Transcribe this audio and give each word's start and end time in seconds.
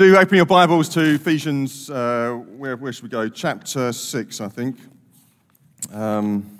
Do 0.00 0.16
open 0.16 0.36
your 0.36 0.46
Bibles 0.46 0.88
to 0.94 1.16
Ephesians, 1.16 1.90
uh, 1.90 2.40
where, 2.56 2.74
where, 2.74 2.90
should 2.90 3.02
we 3.02 3.10
go? 3.10 3.28
Chapter 3.28 3.92
6, 3.92 4.40
I 4.40 4.48
think. 4.48 4.78
Um, 5.92 6.58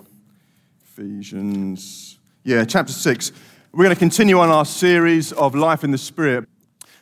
Ephesians, 0.83 2.19
yeah, 2.43 2.63
chapter 2.65 2.93
6. 2.93 3.31
We're 3.71 3.85
going 3.85 3.95
to 3.95 3.99
continue 3.99 4.37
on 4.37 4.49
our 4.49 4.63
series 4.63 5.33
of 5.33 5.55
Life 5.55 5.83
in 5.83 5.89
the 5.89 5.97
Spirit. 5.97 6.47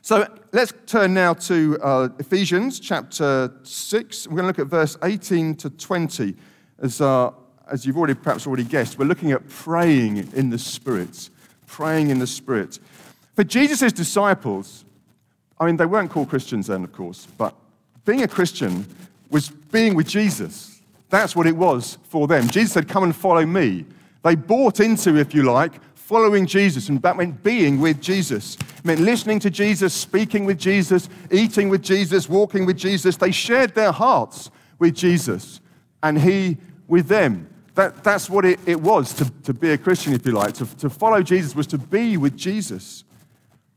So 0.02 0.33
let's 0.54 0.71
turn 0.86 1.13
now 1.13 1.34
to 1.34 1.78
uh, 1.82 2.07
Ephesians 2.20 2.80
chapter 2.80 3.52
6. 3.64 4.28
We're 4.30 4.38
going 4.38 4.44
to 4.44 4.48
look 4.48 4.60
at 4.60 4.68
verse 4.68 4.98
18 5.04 5.56
to 5.58 5.70
20. 5.70 6.38
As, 6.82 7.02
uh, 7.02 7.32
as 7.70 7.86
you've 7.86 7.98
already 7.98 8.14
perhaps 8.14 8.48
already 8.48 8.64
guessed, 8.64 8.98
we're 8.98 9.04
looking 9.04 9.34
at 9.34 9.46
praying 9.50 10.32
in 10.32 10.52
the 10.52 10.58
Spirit. 10.58 11.32
Praying 11.68 12.12
in 12.12 12.20
the 12.20 12.28
Spirit. 12.28 12.80
For 13.36 13.44
Jesus' 13.44 13.92
disciples, 13.92 14.86
I 15.60 15.66
mean, 15.66 15.78
they 15.78 15.86
weren't 15.86 16.10
called 16.10 16.30
Christians 16.30 16.68
then, 16.68 16.84
of 16.84 16.94
course, 16.94 17.28
but 17.38 17.54
being 18.06 18.24
a 18.24 18.28
Christian 18.28 18.86
was 19.29 19.50
being 19.50 19.96
with 19.96 20.07
Jesus. 20.07 20.82
That's 21.10 21.36
what 21.36 21.47
it 21.47 21.56
was 21.56 21.97
for 22.04 22.28
them. 22.28 22.47
Jesus 22.47 22.74
said, 22.74 22.88
Come 22.88 23.04
and 23.04 23.16
follow 23.16 23.46
me. 23.46 23.86
They 24.24 24.36
bought 24.36 24.80
into, 24.80 25.18
if 25.18 25.33
you 25.33 25.43
like, 25.43 25.74
following 25.96 26.46
Jesus, 26.46 26.89
and 26.89 27.02
that 27.02 27.18
meant 27.18 27.43
being 27.43 27.80
with 27.80 28.02
Jesus. 28.02 28.56
It 28.56 28.86
meant 28.86 29.00
listening 29.00 29.39
to 29.42 29.50
Jesus, 29.50 29.93
speaking 29.93 30.46
with 30.46 30.57
Jesus, 30.57 31.07
eating 31.32 31.69
with 31.69 31.83
Jesus, 31.83 32.28
walking 32.28 32.66
with 32.66 32.78
Jesus. 32.78 33.16
They 33.17 33.31
shared 33.31 33.75
their 33.75 33.91
hearts 33.91 34.50
with 34.80 34.95
Jesus, 34.95 35.61
and 36.02 36.19
He 36.19 36.58
with 36.88 37.08
them. 37.08 37.47
That, 37.75 38.03
that's 38.03 38.30
what 38.30 38.44
it, 38.44 38.59
it 38.66 38.81
was 38.81 39.14
to, 39.14 39.30
to 39.44 39.53
be 39.53 39.69
a 39.69 39.78
Christian, 39.78 40.14
if 40.14 40.25
you 40.25 40.31
like. 40.31 40.53
To, 40.55 40.66
to 40.78 40.89
follow 40.89 41.22
Jesus 41.22 41.55
was 41.55 41.67
to 41.67 41.78
be 41.78 42.17
with 42.17 42.36
Jesus. 42.36 43.03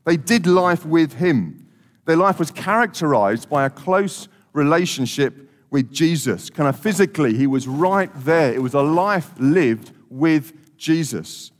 They 0.03 0.17
did 0.17 0.47
life 0.47 0.85
with 0.85 1.13
Him. 1.13 1.62
Their 2.05 2.17
life 2.17 2.39
was 2.39 2.51
characterized 2.51 3.49
by 3.49 3.65
a 3.65 3.69
close 3.69 4.27
relationship 4.53 5.49
with 5.69 5.91
Jesus. 5.91 6.49
Kind 6.49 6.69
of 6.69 6.77
physically, 6.77 7.35
he 7.35 7.47
was 7.47 7.67
right 7.67 8.11
there. 8.23 8.53
It 8.53 8.61
was 8.61 8.73
a 8.73 8.81
life 8.81 9.31
lived 9.39 9.91
with 10.09 10.77
Jesus, 10.77 11.51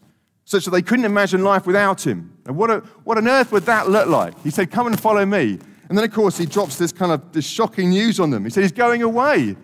such 0.45 0.65
that 0.65 0.71
they 0.71 0.81
couldn't 0.81 1.05
imagine 1.05 1.43
life 1.43 1.65
without 1.65 2.05
him. 2.05 2.37
And 2.45 2.55
what, 2.55 2.69
a, 2.69 2.79
what 3.05 3.17
on 3.17 3.27
earth 3.27 3.51
would 3.51 3.63
that 3.63 3.89
look 3.89 4.07
like? 4.07 4.39
He 4.43 4.51
said, 4.51 4.69
Come 4.69 4.87
and 4.87 4.99
follow 4.99 5.25
me. 5.25 5.59
And 5.89 5.97
then, 5.97 6.03
of 6.03 6.13
course, 6.13 6.37
he 6.37 6.45
drops 6.45 6.77
this 6.77 6.91
kind 6.91 7.11
of 7.11 7.31
this 7.31 7.45
shocking 7.45 7.89
news 7.89 8.19
on 8.19 8.29
them. 8.29 8.43
He 8.43 8.49
said, 8.49 8.61
He's 8.61 8.71
going 8.71 9.01
away. 9.01 9.55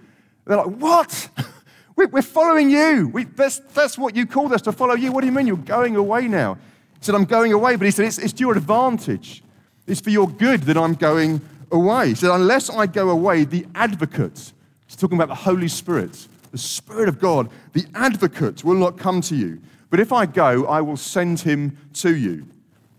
They're 0.45 0.57
like, 0.57 0.75
What? 0.77 1.29
We're 1.95 2.21
following 2.21 2.69
you. 2.69 3.09
We, 3.09 3.25
that's, 3.25 3.59
that's 3.73 3.97
what 3.97 4.15
you 4.15 4.25
called 4.25 4.53
us 4.53 4.61
to 4.61 4.71
follow 4.71 4.95
you. 4.95 5.11
What 5.11 5.19
do 5.19 5.27
you 5.27 5.33
mean 5.33 5.47
you're 5.47 5.57
going 5.57 5.97
away 5.97 6.29
now? 6.29 6.55
He 6.97 7.03
said, 7.03 7.13
I'm 7.13 7.25
going 7.25 7.51
away. 7.51 7.75
But 7.75 7.85
he 7.85 7.91
said, 7.91 8.05
It's, 8.05 8.17
it's 8.17 8.33
to 8.33 8.39
your 8.39 8.55
advantage. 8.55 9.43
It's 9.89 10.01
for 10.01 10.11
your 10.11 10.29
good 10.29 10.61
that 10.63 10.77
I'm 10.77 10.93
going 10.93 11.41
away. 11.71 12.09
He 12.09 12.15
said, 12.15 12.29
Unless 12.29 12.69
I 12.69 12.85
go 12.85 13.09
away, 13.09 13.43
the 13.43 13.65
advocate, 13.73 14.53
he's 14.85 14.95
talking 14.95 15.17
about 15.17 15.29
the 15.29 15.35
Holy 15.35 15.67
Spirit, 15.67 16.27
the 16.51 16.57
Spirit 16.57 17.09
of 17.09 17.19
God, 17.19 17.49
the 17.73 17.85
advocate 17.95 18.63
will 18.63 18.75
not 18.75 18.97
come 18.97 19.21
to 19.21 19.35
you. 19.35 19.59
But 19.89 19.99
if 19.99 20.13
I 20.13 20.27
go, 20.27 20.67
I 20.67 20.81
will 20.81 20.97
send 20.97 21.39
him 21.39 21.75
to 21.93 22.15
you. 22.15 22.45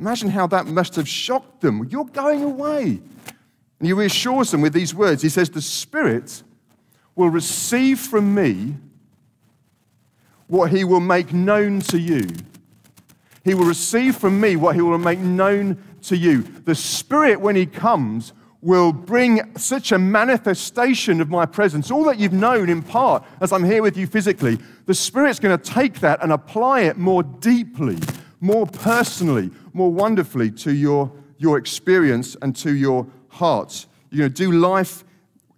Imagine 0.00 0.30
how 0.30 0.46
that 0.48 0.66
must 0.66 0.96
have 0.96 1.08
shocked 1.08 1.60
them. 1.60 1.86
You're 1.90 2.06
going 2.06 2.42
away. 2.42 3.00
And 3.78 3.86
he 3.86 3.92
reassures 3.92 4.50
them 4.50 4.60
with 4.60 4.72
these 4.72 4.94
words. 4.94 5.22
He 5.22 5.28
says, 5.28 5.48
The 5.48 5.62
Spirit 5.62 6.42
will 7.14 7.30
receive 7.30 8.00
from 8.00 8.34
me 8.34 8.74
what 10.48 10.72
he 10.72 10.82
will 10.82 11.00
make 11.00 11.32
known 11.32 11.80
to 11.82 11.98
you. 11.98 12.26
He 13.44 13.54
will 13.54 13.64
receive 13.64 14.16
from 14.16 14.40
me 14.40 14.56
what 14.56 14.74
he 14.74 14.82
will 14.82 14.98
make 14.98 15.18
known 15.18 15.82
to 16.02 16.16
you. 16.16 16.42
The 16.42 16.74
Spirit, 16.74 17.40
when 17.40 17.56
He 17.56 17.66
comes, 17.66 18.32
will 18.62 18.92
bring 18.92 19.56
such 19.56 19.90
a 19.92 19.98
manifestation 19.98 21.20
of 21.20 21.30
my 21.30 21.46
presence, 21.46 21.90
all 21.90 22.04
that 22.04 22.18
you've 22.18 22.32
known 22.32 22.68
in 22.68 22.82
part 22.82 23.24
as 23.40 23.52
I'm 23.52 23.64
here 23.64 23.82
with 23.82 23.96
you 23.96 24.06
physically. 24.06 24.58
The 24.86 24.94
Spirit's 24.94 25.38
going 25.38 25.58
to 25.58 25.64
take 25.64 26.00
that 26.00 26.22
and 26.22 26.32
apply 26.32 26.82
it 26.82 26.98
more 26.98 27.22
deeply, 27.22 27.98
more 28.40 28.66
personally, 28.66 29.50
more 29.72 29.90
wonderfully 29.90 30.50
to 30.50 30.74
your, 30.74 31.10
your 31.38 31.56
experience 31.56 32.36
and 32.42 32.54
to 32.56 32.74
your 32.74 33.06
heart. 33.28 33.86
You're 34.10 34.28
going 34.28 34.32
to 34.34 34.44
do 34.44 34.52
life 34.52 35.04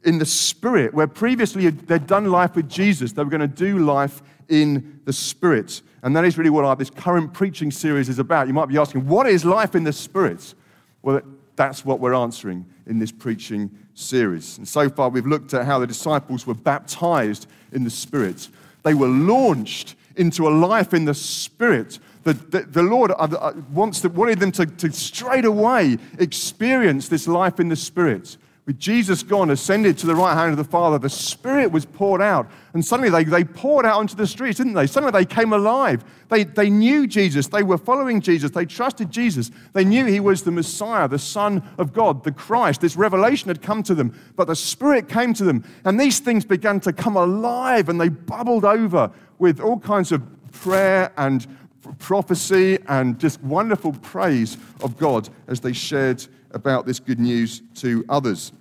in 0.04 0.18
the 0.18 0.26
Spirit, 0.26 0.94
where 0.94 1.06
previously 1.06 1.70
they'd 1.70 2.06
done 2.06 2.30
life 2.30 2.54
with 2.56 2.68
Jesus, 2.68 3.12
they 3.12 3.22
were 3.22 3.30
going 3.30 3.40
to 3.40 3.48
do 3.48 3.78
life 3.78 4.22
in 4.48 5.00
the 5.04 5.12
Spirit. 5.12 5.82
And 6.02 6.16
that 6.16 6.24
is 6.24 6.36
really 6.36 6.50
what 6.50 6.64
our, 6.64 6.74
this 6.74 6.90
current 6.90 7.32
preaching 7.32 7.70
series 7.70 8.08
is 8.08 8.18
about. 8.18 8.48
You 8.48 8.54
might 8.54 8.68
be 8.68 8.78
asking, 8.78 9.06
what 9.06 9.26
is 9.26 9.44
life 9.44 9.74
in 9.74 9.84
the 9.84 9.92
Spirit? 9.92 10.54
Well, 11.02 11.20
that's 11.54 11.84
what 11.84 12.00
we're 12.00 12.14
answering 12.14 12.66
in 12.86 12.98
this 12.98 13.12
preaching 13.12 13.70
series. 13.94 14.58
And 14.58 14.66
so 14.66 14.88
far, 14.88 15.10
we've 15.10 15.26
looked 15.26 15.54
at 15.54 15.64
how 15.64 15.78
the 15.78 15.86
disciples 15.86 16.46
were 16.46 16.54
baptized 16.54 17.46
in 17.72 17.84
the 17.84 17.90
Spirit. 17.90 18.48
They 18.82 18.94
were 18.94 19.08
launched 19.08 19.94
into 20.16 20.48
a 20.48 20.50
life 20.50 20.92
in 20.92 21.04
the 21.04 21.14
Spirit. 21.14 21.98
The, 22.24 22.32
the, 22.32 22.60
the 22.62 22.82
Lord 22.82 23.12
uh, 23.12 23.14
uh, 23.14 23.52
wants 23.72 24.00
to, 24.00 24.08
wanted 24.08 24.40
them 24.40 24.52
to, 24.52 24.66
to 24.66 24.92
straight 24.92 25.44
away 25.44 25.98
experience 26.18 27.08
this 27.08 27.28
life 27.28 27.60
in 27.60 27.68
the 27.68 27.76
Spirit 27.76 28.36
with 28.64 28.78
Jesus 28.78 29.24
gone, 29.24 29.50
ascended 29.50 29.98
to 29.98 30.06
the 30.06 30.14
right 30.14 30.34
hand 30.34 30.52
of 30.52 30.56
the 30.56 30.62
Father, 30.62 30.96
the 30.96 31.10
Spirit 31.10 31.72
was 31.72 31.84
poured 31.84 32.22
out. 32.22 32.48
And 32.74 32.84
suddenly 32.84 33.10
they, 33.10 33.24
they 33.24 33.42
poured 33.42 33.84
out 33.84 33.98
onto 33.98 34.14
the 34.14 34.26
streets, 34.26 34.58
didn't 34.58 34.74
they? 34.74 34.86
Suddenly 34.86 35.10
they 35.10 35.24
came 35.24 35.52
alive. 35.52 36.04
They, 36.28 36.44
they 36.44 36.70
knew 36.70 37.08
Jesus. 37.08 37.48
They 37.48 37.64
were 37.64 37.76
following 37.76 38.20
Jesus. 38.20 38.52
They 38.52 38.64
trusted 38.64 39.10
Jesus. 39.10 39.50
They 39.72 39.84
knew 39.84 40.04
he 40.04 40.20
was 40.20 40.44
the 40.44 40.52
Messiah, 40.52 41.08
the 41.08 41.18
Son 41.18 41.60
of 41.76 41.92
God, 41.92 42.22
the 42.22 42.30
Christ. 42.30 42.80
This 42.80 42.94
revelation 42.94 43.48
had 43.48 43.62
come 43.62 43.82
to 43.82 43.96
them, 43.96 44.16
but 44.36 44.46
the 44.46 44.54
Spirit 44.54 45.08
came 45.08 45.34
to 45.34 45.44
them. 45.44 45.64
And 45.84 45.98
these 45.98 46.20
things 46.20 46.44
began 46.44 46.78
to 46.80 46.92
come 46.92 47.16
alive 47.16 47.88
and 47.88 48.00
they 48.00 48.10
bubbled 48.10 48.64
over 48.64 49.10
with 49.40 49.58
all 49.58 49.80
kinds 49.80 50.12
of 50.12 50.22
prayer 50.52 51.12
and 51.16 51.44
prophecy 51.98 52.78
and 52.86 53.18
just 53.18 53.42
wonderful 53.42 53.92
praise 53.94 54.56
of 54.82 54.96
God 54.96 55.28
as 55.48 55.60
they 55.60 55.72
shared 55.72 56.24
about 56.54 56.86
this 56.86 57.00
good 57.00 57.20
news 57.20 57.62
to 57.76 58.04
others. 58.08 58.52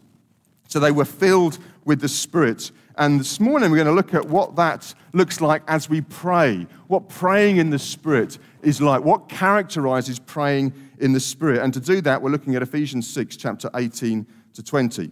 So 0.68 0.79
they 0.79 0.91
were 0.91 1.06
filled 1.06 1.59
with 1.85 2.00
the 2.02 2.07
Spirit. 2.07 2.72
And 2.96 3.19
this 3.19 3.40
morning 3.40 3.72
we're 3.72 3.84
going 3.84 3.88
to 3.88 3.94
look 3.94 4.13
at 4.13 4.25
what 4.25 4.56
that 4.56 4.94
looks 5.13 5.41
like 5.41 5.63
as 5.68 5.90
we 5.90 6.02
pray, 6.02 6.68
what 6.88 7.09
praying 7.09 7.57
in 7.57 7.69
the 7.69 7.79
Spirit 7.79 8.38
is 8.62 8.81
like, 8.81 9.03
what 9.03 9.28
characterizes 9.28 10.19
praying 10.19 10.74
in 11.00 11.13
the 11.13 11.19
Spirit. 11.19 11.62
And 11.62 11.74
to 11.74 11.79
do 11.79 12.02
that, 12.02 12.22
we're 12.22 12.29
looking 12.29 12.56
at 12.56 12.62
Ephesians 12.62 13.09
6, 13.09 13.35
chapter 13.35 13.69
18 13.75 14.25
to 14.53 14.63
20. 14.63 15.12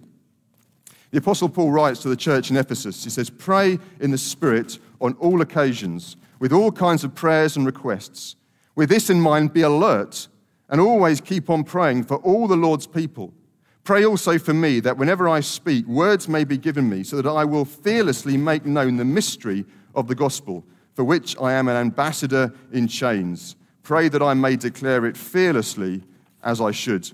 The 1.12 1.18
Apostle 1.18 1.50
Paul 1.50 1.72
writes 1.72 2.02
to 2.02 2.10
the 2.10 2.16
church 2.16 2.52
in 2.52 2.58
Ephesus, 2.58 3.04
he 3.04 3.10
says, 3.10 3.30
Pray 3.30 3.80
in 4.00 4.12
the 4.12 4.18
Spirit 4.18 4.78
on 5.02 5.14
all 5.14 5.42
occasions, 5.42 6.16
with 6.40 6.54
all 6.54 6.72
kinds 6.72 7.04
of 7.04 7.16
prayers 7.16 7.58
and 7.58 7.66
requests. 7.66 8.36
With 8.76 8.90
this 8.90 9.10
in 9.10 9.20
mind, 9.20 9.52
be 9.52 9.62
alert 9.62 10.28
and 10.70 10.80
always 10.80 11.20
keep 11.22 11.50
on 11.50 11.64
praying 11.64 12.04
for 12.04 12.18
all 12.18 12.48
the 12.48 12.56
Lord's 12.56 12.88
people. 12.88 13.34
Pray 13.84 14.06
also 14.06 14.38
for 14.38 14.54
me 14.54 14.80
that 14.82 14.98
whenever 14.98 15.28
I 15.28 15.40
speak, 15.40 15.86
words 15.88 16.28
may 16.28 16.44
be 16.44 16.58
given 16.58 16.90
me, 16.90 17.04
so 17.04 17.22
that 17.22 17.30
I 17.30 17.44
will 17.46 17.66
fearlessly 17.66 18.38
make 18.38 18.66
known 18.66 18.98
the 18.98 19.06
mystery 19.06 19.66
of 19.96 20.08
the 20.08 20.16
gospel, 20.16 20.64
for 20.94 21.04
which 21.04 21.36
I 21.40 21.54
am 21.54 21.68
an 21.68 21.76
ambassador 21.76 22.54
in 22.72 22.88
chains. 22.88 23.56
Pray 23.82 24.08
that 24.10 24.22
I 24.22 24.36
may 24.36 24.56
declare 24.56 25.06
it 25.06 25.18
fearlessly 25.18 26.04
as 26.44 26.62
I 26.62 26.72
should. 26.72 27.10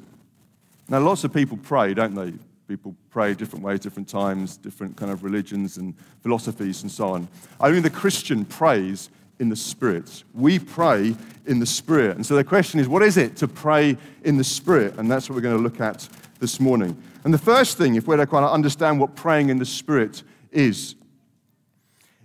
Now, 0.89 0.99
lots 0.99 1.23
of 1.23 1.33
people 1.33 1.57
pray, 1.57 1.93
don't 1.93 2.13
they? 2.13 2.33
People 2.67 2.95
pray 3.09 3.33
different 3.35 3.63
ways, 3.63 3.79
different 3.79 4.09
times, 4.09 4.57
different 4.57 4.97
kind 4.97 5.11
of 5.11 5.23
religions 5.23 5.77
and 5.77 5.93
philosophies 6.22 6.81
and 6.81 6.91
so 6.91 7.09
on. 7.09 7.27
Only 7.59 7.79
the 7.79 7.89
Christian 7.89 8.43
prays 8.43 9.09
in 9.40 9.50
the 9.50 9.56
Spirit. 9.56 10.23
We 10.34 10.59
pray 10.59 11.16
in 11.46 11.59
the 11.59 11.66
Spirit. 11.66 12.16
And 12.16 12.25
so 12.25 12.35
the 12.35 12.44
question 12.44 12.79
is, 12.79 12.88
what 12.88 13.03
is 13.03 13.18
it 13.18 13.35
to 13.38 13.47
pray 13.47 13.97
in 14.23 14.38
the 14.38 14.44
Spirit? 14.44 14.97
And 14.97 15.09
that's 15.09 15.29
what 15.29 15.35
we're 15.35 15.41
going 15.41 15.57
to 15.57 15.63
look 15.63 15.81
at 15.81 16.07
this 16.40 16.59
morning. 16.59 17.02
And 17.23 17.34
the 17.34 17.40
first 17.40 17.78
thing, 17.78 17.96
if 17.96 18.08
we're 18.08 18.17
to 18.17 18.28
kind 18.28 18.46
of 18.46 18.52
understand 18.52 18.99
what 18.99 19.16
praying 19.16 19.49
in 19.49 19.58
the 19.58 19.66
Spirit 19.66 20.23
is, 20.52 20.96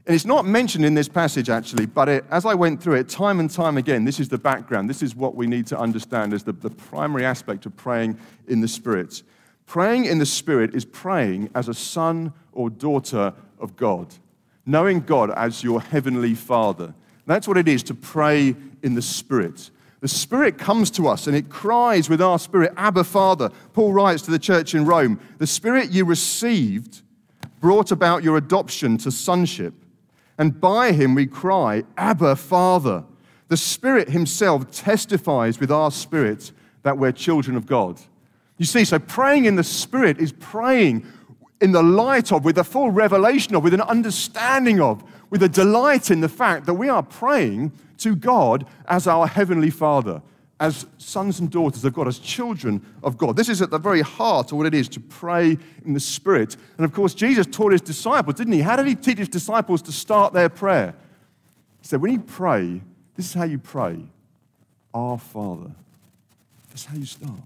and 0.07 0.15
it's 0.15 0.25
not 0.25 0.45
mentioned 0.45 0.85
in 0.85 0.95
this 0.95 1.09
passage 1.09 1.49
actually, 1.49 1.87
but 1.87 2.09
it, 2.09 2.25
as 2.31 2.45
I 2.45 2.55
went 2.55 2.83
through 2.83 2.95
it 2.95 3.09
time 3.09 3.39
and 3.41 3.51
time 3.51 3.77
again, 3.77 4.05
this 4.05 4.19
is 4.19 4.29
the 4.29 4.39
background. 4.39 4.91
This 4.91 5.03
is 5.03 5.15
what 5.15 5.37
we 5.37 5.47
need 5.47 5.67
to 5.69 5.79
understand 5.79 6.33
as 6.35 6.43
the, 6.43 6.53
the 6.53 6.71
primary 6.71 7.25
aspect 7.25 7.67
of 7.67 7.77
praying 7.77 8.19
in 8.49 8.61
the 8.61 8.69
Spirit. 8.69 9.23
Praying 9.67 10.07
in 10.07 10.19
the 10.19 10.27
Spirit 10.27 10.75
is 10.75 10.85
praying 10.85 11.51
as 11.55 11.69
a 11.69 11.75
son 11.75 12.33
or 12.53 12.71
daughter 12.71 13.33
of 13.61 13.77
God, 13.77 14.12
knowing 14.67 15.01
God 15.01 15.31
as 15.31 15.62
your 15.62 15.81
heavenly 15.81 16.35
Father. 16.35 16.93
That's 17.31 17.47
what 17.47 17.59
it 17.59 17.69
is 17.69 17.85
to 17.85 17.94
pray 17.94 18.56
in 18.82 18.94
the 18.97 19.03
Spirit. 19.03 19.71
The 20.00 20.09
Spirit 20.09 20.59
comes 20.59 20.91
to 20.91 21.06
us 21.06 21.29
and 21.29 21.37
it 21.37 21.49
cries 21.49 22.11
with 22.11 22.21
our 22.21 22.41
spirit, 22.41 22.73
Abba, 22.77 23.05
Father. 23.05 23.50
Paul 23.73 23.93
writes 23.93 24.23
to 24.23 24.32
the 24.32 24.38
church 24.38 24.75
in 24.75 24.85
Rome 24.85 25.21
The 25.38 25.47
Spirit 25.47 25.91
you 25.91 26.05
received 26.05 27.03
brought 27.61 27.93
about 27.93 28.25
your 28.25 28.37
adoption 28.37 28.99
to 28.99 29.12
sonship. 29.12 29.75
And 30.38 30.61
by 30.61 30.91
him 30.91 31.15
we 31.15 31.25
cry, 31.25 31.85
Abba, 31.97 32.35
Father. 32.35 33.05
The 33.47 33.56
Spirit 33.56 34.09
himself 34.09 34.69
testifies 34.73 35.61
with 35.61 35.71
our 35.71 35.93
spirit 35.93 36.50
that 36.83 36.99
we're 36.99 37.12
children 37.12 37.56
of 37.56 37.65
God. 37.65 38.00
You 38.59 38.67
see, 38.67 38.85
so 38.85 38.99
praying 38.99 39.44
in 39.44 39.55
the 39.55 39.62
Spirit 39.62 40.19
is 40.19 40.33
praying 40.33 41.06
in 41.61 41.71
the 41.71 41.83
light 41.83 42.33
of, 42.33 42.44
with 42.44 42.59
a 42.59 42.65
full 42.65 42.91
revelation 42.91 43.55
of, 43.55 43.62
with 43.62 43.75
an 43.75 43.83
understanding 43.83 44.81
of, 44.81 45.05
with 45.31 45.43
a 45.43 45.49
delight 45.49 46.11
in 46.11 46.21
the 46.21 46.29
fact 46.29 46.67
that 46.67 46.75
we 46.75 46.88
are 46.88 47.03
praying 47.03 47.73
to 47.99 48.17
God 48.17 48.67
as 48.87 49.06
our 49.06 49.27
Heavenly 49.27 49.71
Father, 49.71 50.21
as 50.59 50.87
sons 50.99 51.41
and 51.41 51.50
daughters 51.50 51.85
of 51.85 51.94
God, 51.94 52.09
as 52.09 52.19
children 52.19 52.85
of 53.03 53.17
God. 53.17 53.37
This 53.37 53.49
is 53.49 53.62
at 53.62 53.71
the 53.71 53.79
very 53.79 54.03
heart 54.03 54.53
of 54.53 54.59
what 54.59 54.67
it 54.67 54.75
is 54.75 54.88
to 54.91 55.00
pray 55.00 55.56
in 55.85 55.94
the 55.94 56.00
Spirit. 56.00 56.56
And 56.77 56.85
of 56.85 56.93
course, 56.93 57.15
Jesus 57.15 57.47
taught 57.47 57.73
his 57.73 57.81
disciples, 57.81 58.37
didn't 58.37 58.53
he? 58.53 58.61
How 58.61 58.77
did 58.77 58.87
he 58.87 58.94
teach 58.94 59.19
his 59.19 59.29
disciples 59.29 59.81
to 59.82 59.93
start 59.93 60.32
their 60.32 60.49
prayer? 60.49 60.94
He 61.81 61.87
said, 61.87 62.03
When 62.03 62.12
you 62.12 62.21
pray, 62.21 62.83
this 63.15 63.26
is 63.26 63.35
how 63.35 63.44
you 63.44 63.59
pray 63.59 63.99
Our 64.93 65.19
Father. 65.19 65.71
That's 66.69 66.85
how 66.85 66.97
you 66.97 67.06
start. 67.06 67.41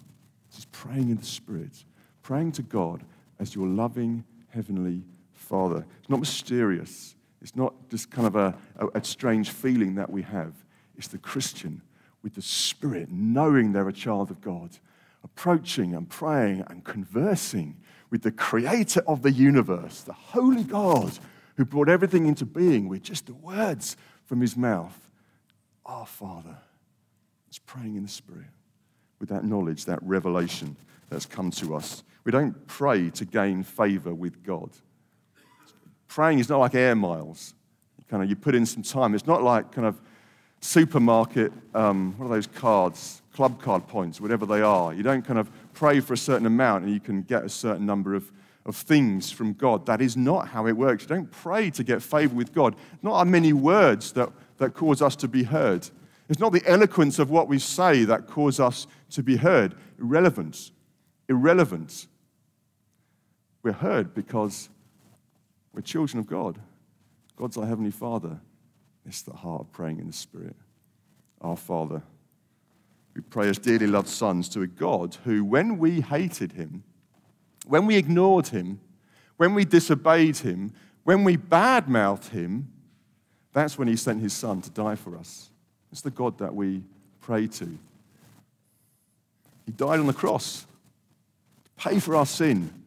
This 0.51 0.61
is 0.61 0.65
praying 0.67 1.11
in 1.11 1.17
the 1.17 1.25
Spirit, 1.25 1.85
praying 2.23 2.53
to 2.53 2.63
God 2.63 3.03
as 3.39 3.55
your 3.55 3.67
loving 3.67 4.25
Heavenly 4.51 5.03
Father. 5.33 5.85
It's 6.01 6.09
not 6.09 6.21
mysterious. 6.21 7.15
It's 7.45 7.55
not 7.55 7.75
just 7.91 8.11
kind 8.11 8.27
of 8.27 8.37
a, 8.37 8.57
a, 8.79 8.87
a, 8.95 9.05
strange 9.05 9.51
feeling 9.51 9.97
that 9.97 10.09
we 10.09 10.23
have. 10.23 10.55
It's 10.97 11.09
the 11.09 11.19
Christian 11.19 11.83
with 12.23 12.37
the 12.37 12.43
Spirit, 12.43 13.11
knowing 13.11 13.73
they're 13.73 13.87
a 13.87 13.93
child 13.93 14.31
of 14.31 14.41
God, 14.41 14.71
approaching 15.23 15.95
and 15.95 16.09
praying 16.09 16.65
and 16.69 16.83
conversing 16.85 17.77
with 18.09 18.23
the 18.23 18.33
Creator 18.33 19.03
of 19.07 19.21
the 19.21 19.31
universe, 19.31 20.01
the 20.01 20.15
Holy 20.15 20.63
God 20.63 21.19
who 21.59 21.67
brought 21.67 21.91
everything 21.91 22.25
into 22.25 22.47
being 22.47 22.89
with 22.89 23.03
just 23.03 23.27
the 23.27 23.35
words 23.35 23.99
from 24.25 24.41
His 24.41 24.57
mouth. 24.57 24.99
Our 25.85 26.07
Father. 26.07 26.57
It's 27.49 27.59
praying 27.59 27.97
in 27.97 28.05
the 28.05 28.09
Spirit 28.09 28.47
with 29.21 29.29
that 29.29 29.45
knowledge, 29.45 29.85
that 29.85 30.03
revelation 30.03 30.79
that's 31.11 31.27
come 31.27 31.51
to 31.51 31.75
us. 31.75 32.05
We 32.25 32.33
don't 32.33 32.67
pray 32.67 33.11
to 33.11 33.27
gain 33.27 33.63
favor 33.65 34.15
with 34.15 34.43
God. 34.43 34.71
Praying 36.15 36.39
is 36.39 36.49
not 36.49 36.61
like 36.61 36.77
air 36.77 36.95
miles. 36.95 37.55
You 37.99 38.05
kind 38.09 38.23
of 38.23 38.31
you 38.31 38.37
put 38.37 38.55
in 38.55 38.65
some 38.67 38.85
time. 38.85 39.17
It's 39.17 39.27
not 39.27 39.43
like 39.43 39.73
kind 39.73 39.85
of 39.85 40.01
supermarket. 40.61 41.53
Um, 41.75 42.15
what 42.17 42.27
are 42.27 42.29
those 42.29 42.47
cards? 42.47 43.21
Club 43.35 43.61
card 43.61 43.89
points, 43.89 44.21
whatever 44.21 44.47
they 44.47 44.63
are. 44.63 44.95
You 44.95 45.03
don't 45.03 45.25
kind 45.25 45.41
of 45.41 45.51
pray 45.73 45.99
for 45.99 46.13
a 46.13 46.17
certain 46.17 46.47
amount 46.47 46.85
and 46.85 46.95
you 46.95 47.01
can 47.01 47.23
get 47.23 47.43
a 47.43 47.49
certain 47.49 47.85
number 47.85 48.15
of, 48.15 48.31
of 48.65 48.77
things 48.77 49.33
from 49.33 49.55
God. 49.55 49.87
That 49.87 50.01
is 50.01 50.17
not 50.17 50.47
how 50.47 50.69
it 50.69 50.77
works. 50.77 51.03
You 51.03 51.09
don't 51.09 51.33
pray 51.33 51.69
to 51.71 51.83
get 51.83 52.01
favor 52.01 52.37
with 52.37 52.53
God. 52.53 52.77
Not 53.03 53.15
our 53.15 53.25
many 53.25 53.53
words 53.53 54.13
that, 54.13 54.31
that 54.59 54.73
cause 54.73 55.03
us 55.03 55.17
to 55.17 55.27
be 55.27 55.43
heard. 55.43 55.91
It's 56.29 56.39
not 56.39 56.53
the 56.53 56.63
eloquence 56.65 57.19
of 57.19 57.31
what 57.31 57.49
we 57.49 57.59
say 57.59 58.05
that 58.05 58.29
cause 58.29 58.61
us 58.61 58.87
to 59.11 59.25
be 59.25 59.35
heard. 59.35 59.75
Irrelevance. 59.99 60.71
Irrelevance. 61.29 62.07
We're 63.65 63.73
heard 63.73 64.15
because 64.15 64.69
we're 65.75 65.83
children 65.83 66.21
of 66.21 66.27
God. 66.27 66.59
God's 67.37 67.57
our 67.57 67.67
Heavenly 67.67 67.91
Father. 67.91 68.41
It's 69.05 69.23
the 69.23 69.33
heart 69.33 69.63
of 69.63 69.73
praying 69.73 69.99
in 69.99 70.07
the 70.07 70.13
Spirit. 70.13 70.55
Our 71.41 71.57
Father. 71.57 72.03
We 73.15 73.21
pray 73.23 73.49
as 73.49 73.59
dearly 73.59 73.87
loved 73.87 74.09
sons 74.09 74.49
to 74.51 74.63
a 74.63 74.67
God 74.67 75.17
who, 75.25 75.45
when 75.45 75.79
we 75.79 76.01
hated 76.01 76.53
Him, 76.53 76.85
when 77.67 77.87
we 77.87 77.97
ignored 77.97 78.49
Him, 78.49 78.81
when 79.37 79.55
we 79.55 79.65
disobeyed 79.65 80.39
Him, 80.39 80.73
when 81.03 81.25
we 81.25 81.37
badmouthed 81.37 82.31
Him, 82.31 82.69
that's 83.53 83.77
when 83.77 83.89
He 83.89 83.97
sent 83.97 84.23
His 84.23 84.33
Son 84.33 84.63
to 84.63 84.71
die 84.71 84.95
for 84.95 85.17
us. 85.17 85.51
It's 85.93 86.01
the 86.01 86.11
God 86.11 86.39
that 86.39 86.55
we 86.55 86.83
pray 87.21 87.47
to. 87.49 87.79
He 89.67 89.73
died 89.73 90.01
on 90.01 90.07
the 90.07 90.13
cross 90.13 90.67
to 91.65 91.71
pay 91.89 91.99
for 91.99 92.17
our 92.17 92.27
sin 92.27 92.84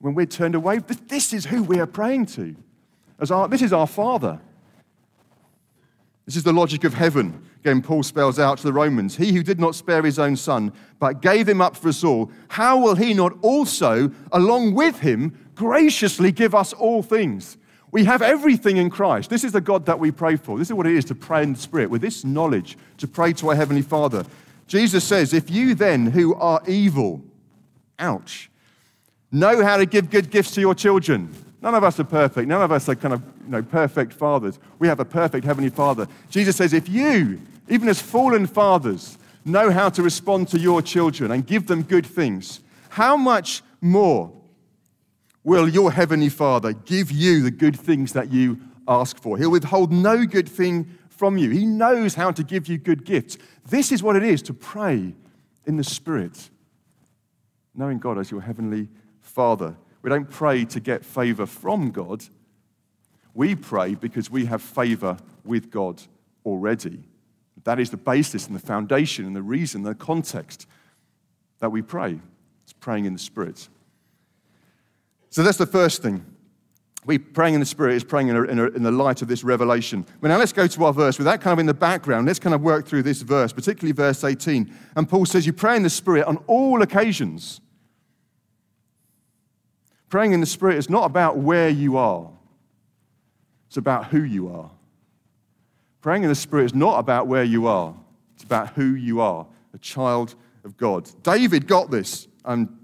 when 0.00 0.14
we're 0.14 0.26
turned 0.26 0.54
away. 0.54 0.78
This 0.78 1.32
is 1.32 1.46
who 1.46 1.62
we 1.62 1.78
are 1.78 1.86
praying 1.86 2.26
to. 2.26 2.56
As 3.18 3.30
our, 3.30 3.48
this 3.48 3.62
is 3.62 3.72
our 3.72 3.86
Father. 3.86 4.40
This 6.26 6.36
is 6.36 6.42
the 6.42 6.52
logic 6.52 6.84
of 6.84 6.94
heaven. 6.94 7.44
Again, 7.60 7.82
Paul 7.82 8.02
spells 8.02 8.38
out 8.38 8.58
to 8.58 8.64
the 8.64 8.72
Romans 8.72 9.16
He 9.16 9.32
who 9.32 9.42
did 9.42 9.60
not 9.60 9.74
spare 9.74 10.02
his 10.02 10.18
own 10.18 10.36
son, 10.36 10.72
but 10.98 11.20
gave 11.20 11.48
him 11.48 11.60
up 11.60 11.76
for 11.76 11.88
us 11.88 12.02
all, 12.02 12.30
how 12.48 12.78
will 12.78 12.94
he 12.94 13.12
not 13.12 13.32
also, 13.42 14.10
along 14.32 14.74
with 14.74 15.00
him, 15.00 15.50
graciously 15.54 16.32
give 16.32 16.54
us 16.54 16.72
all 16.72 17.02
things? 17.02 17.58
We 17.90 18.04
have 18.04 18.22
everything 18.22 18.76
in 18.76 18.88
Christ. 18.88 19.28
This 19.28 19.44
is 19.44 19.52
the 19.52 19.60
God 19.60 19.84
that 19.86 19.98
we 19.98 20.12
pray 20.12 20.36
for. 20.36 20.56
This 20.56 20.68
is 20.68 20.74
what 20.74 20.86
it 20.86 20.94
is 20.94 21.04
to 21.06 21.14
pray 21.14 21.42
in 21.42 21.54
the 21.54 21.58
Spirit, 21.58 21.90
with 21.90 22.00
this 22.00 22.24
knowledge, 22.24 22.78
to 22.98 23.08
pray 23.08 23.32
to 23.34 23.48
our 23.48 23.56
Heavenly 23.56 23.82
Father. 23.82 24.24
Jesus 24.68 25.02
says, 25.02 25.34
If 25.34 25.50
you 25.50 25.74
then, 25.74 26.06
who 26.06 26.34
are 26.36 26.62
evil, 26.68 27.22
ouch, 27.98 28.49
Know 29.32 29.62
how 29.62 29.76
to 29.76 29.86
give 29.86 30.10
good 30.10 30.30
gifts 30.30 30.52
to 30.52 30.60
your 30.60 30.74
children. 30.74 31.32
None 31.62 31.74
of 31.74 31.84
us 31.84 32.00
are 32.00 32.04
perfect. 32.04 32.48
None 32.48 32.62
of 32.62 32.72
us 32.72 32.88
are 32.88 32.94
kind 32.94 33.14
of 33.14 33.22
you 33.44 33.50
know, 33.50 33.62
perfect 33.62 34.12
fathers. 34.12 34.58
We 34.78 34.88
have 34.88 34.98
a 34.98 35.04
perfect 35.04 35.44
Heavenly 35.44 35.70
Father. 35.70 36.08
Jesus 36.30 36.56
says, 36.56 36.72
if 36.72 36.88
you, 36.88 37.40
even 37.68 37.88
as 37.88 38.00
fallen 38.00 38.46
fathers, 38.46 39.18
know 39.44 39.70
how 39.70 39.88
to 39.90 40.02
respond 40.02 40.48
to 40.48 40.58
your 40.58 40.82
children 40.82 41.30
and 41.30 41.46
give 41.46 41.66
them 41.66 41.82
good 41.82 42.06
things, 42.06 42.60
how 42.88 43.16
much 43.16 43.62
more 43.80 44.32
will 45.44 45.68
your 45.68 45.92
Heavenly 45.92 46.28
Father 46.28 46.72
give 46.72 47.10
you 47.10 47.42
the 47.42 47.50
good 47.50 47.78
things 47.78 48.12
that 48.14 48.32
you 48.32 48.58
ask 48.88 49.18
for? 49.18 49.38
He'll 49.38 49.50
withhold 49.50 49.92
no 49.92 50.24
good 50.24 50.48
thing 50.48 50.98
from 51.08 51.36
you. 51.36 51.50
He 51.50 51.66
knows 51.66 52.14
how 52.14 52.30
to 52.32 52.42
give 52.42 52.68
you 52.68 52.78
good 52.78 53.04
gifts. 53.04 53.36
This 53.68 53.92
is 53.92 54.02
what 54.02 54.16
it 54.16 54.22
is 54.22 54.42
to 54.42 54.54
pray 54.54 55.14
in 55.66 55.76
the 55.76 55.84
Spirit, 55.84 56.50
knowing 57.74 57.98
God 57.98 58.18
as 58.18 58.30
your 58.30 58.40
Heavenly 58.40 58.88
Father. 59.30 59.76
We 60.02 60.10
don't 60.10 60.28
pray 60.28 60.64
to 60.66 60.80
get 60.80 61.04
favor 61.04 61.46
from 61.46 61.90
God. 61.90 62.24
We 63.32 63.54
pray 63.54 63.94
because 63.94 64.30
we 64.30 64.46
have 64.46 64.60
favor 64.60 65.16
with 65.44 65.70
God 65.70 66.02
already. 66.44 67.04
That 67.64 67.78
is 67.78 67.90
the 67.90 67.96
basis 67.96 68.46
and 68.46 68.56
the 68.56 68.60
foundation 68.60 69.26
and 69.26 69.36
the 69.36 69.42
reason, 69.42 69.82
the 69.82 69.94
context 69.94 70.66
that 71.60 71.70
we 71.70 71.82
pray. 71.82 72.18
It's 72.64 72.72
praying 72.72 73.04
in 73.04 73.12
the 73.12 73.18
Spirit. 73.18 73.68
So 75.28 75.42
that's 75.42 75.58
the 75.58 75.66
first 75.66 76.02
thing. 76.02 76.24
We 77.04 77.18
praying 77.18 77.54
in 77.54 77.60
the 77.60 77.66
Spirit 77.66 77.94
is 77.94 78.04
praying 78.04 78.28
in, 78.28 78.36
a, 78.36 78.42
in, 78.42 78.58
a, 78.58 78.64
in, 78.66 78.82
the 78.82 78.90
light 78.90 79.22
of 79.22 79.28
this 79.28 79.44
revelation. 79.44 80.04
But 80.20 80.28
now 80.28 80.38
let's 80.38 80.52
go 80.52 80.66
to 80.66 80.84
our 80.84 80.92
verse. 80.92 81.18
With 81.18 81.26
that 81.26 81.40
kind 81.40 81.52
of 81.52 81.58
in 81.60 81.66
the 81.66 81.74
background, 81.74 82.26
let's 82.26 82.38
kind 82.38 82.54
of 82.54 82.62
work 82.62 82.86
through 82.86 83.04
this 83.04 83.22
verse, 83.22 83.52
particularly 83.52 83.92
verse 83.92 84.24
18. 84.24 84.74
And 84.96 85.08
Paul 85.08 85.24
says, 85.24 85.46
You 85.46 85.52
pray 85.52 85.76
in 85.76 85.82
the 85.82 85.90
Spirit 85.90 86.26
on 86.26 86.38
all 86.46 86.82
occasions 86.82 87.60
Praying 90.10 90.32
in 90.32 90.40
the 90.40 90.46
Spirit 90.46 90.76
is 90.76 90.90
not 90.90 91.04
about 91.04 91.38
where 91.38 91.68
you 91.68 91.96
are, 91.96 92.28
it's 93.68 93.76
about 93.76 94.06
who 94.06 94.22
you 94.22 94.48
are. 94.48 94.70
Praying 96.02 96.24
in 96.24 96.28
the 96.28 96.34
Spirit 96.34 96.64
is 96.64 96.74
not 96.74 96.98
about 96.98 97.28
where 97.28 97.44
you 97.44 97.68
are, 97.68 97.94
it's 98.34 98.42
about 98.42 98.70
who 98.70 98.94
you 98.94 99.20
are, 99.20 99.46
a 99.72 99.78
child 99.78 100.34
of 100.64 100.76
God. 100.76 101.08
David 101.22 101.66
got 101.66 101.90
this. 101.90 102.26
Um, 102.44 102.76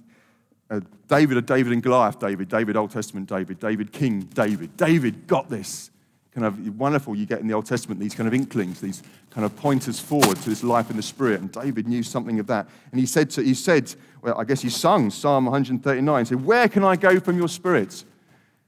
uh, 0.70 0.80
David, 1.08 1.36
a 1.36 1.42
David 1.42 1.72
and 1.72 1.82
Goliath 1.82 2.18
David, 2.18 2.48
David 2.48 2.76
Old 2.76 2.90
Testament 2.90 3.28
David, 3.28 3.58
David 3.58 3.92
King 3.92 4.20
David. 4.20 4.76
David 4.76 5.26
got 5.26 5.48
this. 5.48 5.90
Kind 6.36 6.44
of 6.44 6.78
wonderful 6.78 7.16
you 7.16 7.24
get 7.24 7.40
in 7.40 7.46
the 7.46 7.54
Old 7.54 7.64
Testament 7.64 7.98
these 7.98 8.14
kind 8.14 8.28
of 8.28 8.34
inklings, 8.34 8.78
these 8.78 9.02
kind 9.30 9.46
of 9.46 9.56
pointers 9.56 9.98
forward 9.98 10.36
to 10.36 10.50
this 10.50 10.62
life 10.62 10.90
in 10.90 10.98
the 10.98 11.02
Spirit. 11.02 11.40
And 11.40 11.50
David 11.50 11.88
knew 11.88 12.02
something 12.02 12.38
of 12.38 12.46
that. 12.48 12.68
And 12.90 13.00
he 13.00 13.06
said, 13.06 13.30
to, 13.30 13.42
he 13.42 13.54
said 13.54 13.94
well, 14.20 14.38
I 14.38 14.44
guess 14.44 14.60
he 14.60 14.68
sung 14.68 15.08
Psalm 15.08 15.46
139. 15.46 16.24
He 16.24 16.28
said, 16.28 16.44
Where 16.44 16.68
can 16.68 16.84
I 16.84 16.96
go 16.96 17.18
from 17.20 17.38
your 17.38 17.48
spirit? 17.48 18.04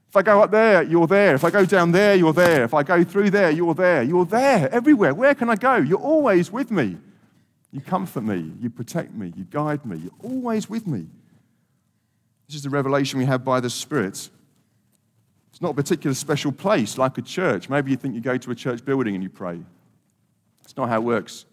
If 0.07 0.15
I 0.15 0.23
go 0.23 0.41
up 0.41 0.49
there, 0.49 0.81
you're 0.81 1.05
there. 1.05 1.35
If 1.35 1.43
I 1.43 1.51
go 1.51 1.63
down 1.63 1.91
there, 1.91 2.15
you're 2.15 2.33
there. 2.33 2.63
If 2.63 2.73
I 2.73 2.81
go 2.81 3.03
through 3.03 3.29
there, 3.29 3.51
you're 3.51 3.75
there. 3.75 4.01
You're 4.01 4.25
there 4.25 4.73
everywhere. 4.73 5.13
Where 5.13 5.35
can 5.35 5.47
I 5.47 5.55
go? 5.55 5.75
You're 5.75 5.99
always 5.99 6.51
with 6.51 6.71
me. 6.71 6.97
You 7.71 7.81
comfort 7.81 8.23
me. 8.23 8.51
You 8.59 8.71
protect 8.71 9.13
me. 9.13 9.31
You 9.35 9.43
guide 9.43 9.85
me. 9.85 9.97
You're 9.97 10.31
always 10.31 10.67
with 10.67 10.87
me. 10.87 11.05
This 12.47 12.55
is 12.55 12.63
the 12.63 12.71
revelation 12.71 13.19
we 13.19 13.25
have 13.25 13.45
by 13.45 13.59
the 13.59 13.69
Spirit. 13.69 14.29
It's 15.59 15.63
not 15.63 15.71
a 15.71 15.73
particular 15.73 16.13
special 16.13 16.53
place 16.53 16.97
like 16.97 17.17
a 17.17 17.21
church. 17.21 17.67
Maybe 17.67 17.91
you 17.91 17.97
think 17.97 18.15
you 18.15 18.21
go 18.21 18.37
to 18.37 18.51
a 18.51 18.55
church 18.55 18.85
building 18.85 19.13
and 19.13 19.21
you 19.21 19.29
pray. 19.29 19.59
It's 20.63 20.77
not 20.77 20.87
how 20.87 21.01
it 21.01 21.03
works. 21.03 21.43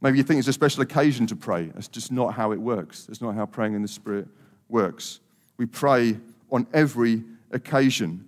Maybe 0.00 0.18
you 0.18 0.22
think 0.22 0.38
it's 0.38 0.46
a 0.46 0.52
special 0.52 0.84
occasion 0.84 1.26
to 1.26 1.34
pray. 1.34 1.64
That's 1.74 1.88
just 1.88 2.12
not 2.12 2.34
how 2.34 2.52
it 2.52 2.60
works. 2.60 3.06
That's 3.06 3.20
not 3.20 3.34
how 3.34 3.44
praying 3.44 3.74
in 3.74 3.82
the 3.82 3.88
Spirit 3.88 4.28
works. 4.68 5.18
We 5.56 5.66
pray 5.66 6.16
on 6.52 6.68
every 6.72 7.24
occasion. 7.50 8.24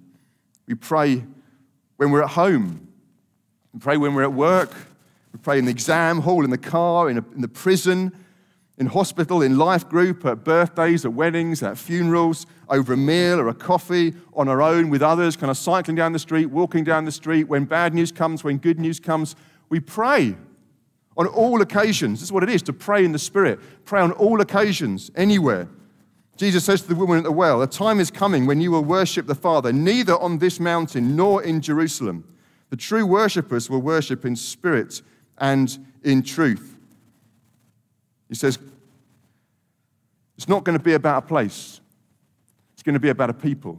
We 0.66 0.74
pray 0.74 1.22
when 1.96 2.10
we're 2.10 2.24
at 2.24 2.30
home. 2.30 2.88
We 3.72 3.78
pray 3.78 3.96
when 3.96 4.12
we're 4.12 4.24
at 4.24 4.32
work. 4.32 4.74
We 5.32 5.38
pray 5.38 5.60
in 5.60 5.66
the 5.66 5.70
exam 5.70 6.18
hall, 6.18 6.42
in 6.42 6.50
the 6.50 6.58
car, 6.58 7.08
in, 7.08 7.18
a, 7.18 7.24
in 7.32 7.42
the 7.42 7.46
prison, 7.48 8.10
in 8.76 8.86
hospital, 8.86 9.40
in 9.40 9.56
life 9.56 9.88
group, 9.88 10.24
at 10.24 10.42
birthdays, 10.42 11.04
at 11.04 11.12
weddings, 11.12 11.62
at 11.62 11.78
funerals, 11.78 12.46
over 12.68 12.94
a 12.94 12.96
meal 12.96 13.38
or 13.38 13.48
a 13.48 13.54
coffee, 13.54 14.14
on 14.34 14.48
our 14.48 14.60
own 14.60 14.90
with 14.90 15.02
others, 15.02 15.36
kind 15.36 15.50
of 15.50 15.56
cycling 15.56 15.96
down 15.96 16.12
the 16.12 16.18
street, 16.18 16.46
walking 16.46 16.82
down 16.82 17.04
the 17.04 17.12
street. 17.12 17.44
When 17.44 17.64
bad 17.64 17.94
news 17.94 18.10
comes, 18.10 18.42
when 18.42 18.58
good 18.58 18.80
news 18.80 18.98
comes, 18.98 19.36
we 19.68 19.80
pray 19.80 20.36
On 21.16 21.28
all 21.28 21.62
occasions. 21.62 22.18
This 22.18 22.28
is 22.28 22.32
what 22.32 22.42
it 22.42 22.48
is 22.48 22.62
to 22.62 22.72
pray 22.72 23.04
in 23.04 23.12
the 23.12 23.18
Spirit. 23.20 23.60
Pray 23.84 24.00
on 24.00 24.10
all 24.12 24.40
occasions, 24.40 25.12
anywhere. 25.14 25.68
Jesus 26.36 26.64
says 26.64 26.82
to 26.82 26.88
the 26.88 26.96
woman 26.96 27.18
at 27.18 27.22
the 27.22 27.30
well, 27.30 27.62
A 27.62 27.68
time 27.68 28.00
is 28.00 28.10
coming 28.10 28.46
when 28.46 28.60
you 28.60 28.72
will 28.72 28.82
worship 28.82 29.28
the 29.28 29.36
Father, 29.36 29.72
neither 29.72 30.18
on 30.18 30.38
this 30.38 30.58
mountain 30.58 31.14
nor 31.14 31.40
in 31.44 31.60
Jerusalem. 31.60 32.24
The 32.70 32.76
true 32.76 33.06
worshippers 33.06 33.70
will 33.70 33.80
worship 33.80 34.24
in 34.24 34.34
spirit 34.34 35.02
and 35.38 35.78
in 36.02 36.22
truth. 36.22 36.73
He 38.34 38.36
says, 38.36 38.58
It's 40.36 40.48
not 40.48 40.64
going 40.64 40.76
to 40.76 40.82
be 40.82 40.94
about 40.94 41.22
a 41.22 41.26
place, 41.28 41.80
it's 42.72 42.82
going 42.82 42.94
to 42.94 43.00
be 43.00 43.10
about 43.10 43.30
a 43.30 43.32
people. 43.32 43.78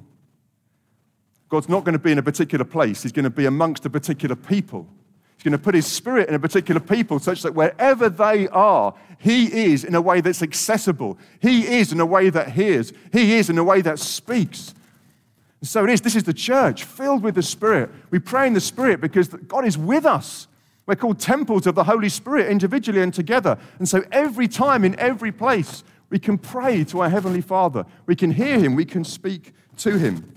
God's 1.49 1.67
not 1.67 1.83
going 1.83 1.91
to 1.91 1.99
be 1.99 2.13
in 2.13 2.19
a 2.19 2.23
particular 2.23 2.63
place, 2.63 3.03
He's 3.03 3.11
going 3.11 3.25
to 3.25 3.29
be 3.29 3.47
amongst 3.47 3.85
a 3.85 3.89
particular 3.89 4.33
people. 4.33 4.87
He's 5.35 5.43
going 5.43 5.51
to 5.51 5.57
put 5.57 5.75
His 5.75 5.85
Spirit 5.85 6.29
in 6.29 6.35
a 6.35 6.39
particular 6.39 6.79
people 6.79 7.19
such 7.19 7.41
that 7.41 7.53
wherever 7.53 8.07
they 8.07 8.47
are, 8.47 8.93
He 9.19 9.71
is 9.73 9.83
in 9.83 9.93
a 9.93 10.01
way 10.01 10.21
that's 10.21 10.41
accessible. 10.41 11.17
He 11.41 11.67
is 11.67 11.91
in 11.91 11.99
a 11.99 12.05
way 12.05 12.29
that 12.29 12.53
hears. 12.53 12.93
He 13.11 13.35
is 13.35 13.49
in 13.49 13.57
a 13.57 13.63
way 13.63 13.81
that 13.81 13.99
speaks. 13.99 14.73
And 15.59 15.67
so 15.67 15.83
it 15.83 15.89
is. 15.89 15.99
This 15.99 16.15
is 16.15 16.23
the 16.23 16.33
church 16.33 16.85
filled 16.85 17.23
with 17.23 17.35
the 17.35 17.43
Spirit. 17.43 17.89
We 18.09 18.19
pray 18.19 18.47
in 18.47 18.53
the 18.53 18.61
Spirit 18.61 19.01
because 19.01 19.27
God 19.27 19.65
is 19.65 19.77
with 19.77 20.05
us. 20.05 20.47
We're 20.85 20.95
called 20.95 21.19
temples 21.19 21.65
of 21.65 21.75
the 21.75 21.83
Holy 21.83 22.09
Spirit 22.09 22.47
individually 22.47 23.01
and 23.01 23.13
together. 23.13 23.57
And 23.79 23.89
so 23.89 24.03
every 24.11 24.47
time, 24.47 24.85
in 24.85 24.97
every 24.99 25.31
place, 25.31 25.83
we 26.09 26.19
can 26.19 26.37
pray 26.37 26.83
to 26.85 27.01
our 27.01 27.09
Heavenly 27.09 27.41
Father. 27.41 27.85
We 28.05 28.15
can 28.15 28.31
hear 28.31 28.59
Him. 28.59 28.75
We 28.75 28.85
can 28.85 29.03
speak 29.03 29.53
to 29.77 29.97
Him 29.97 30.31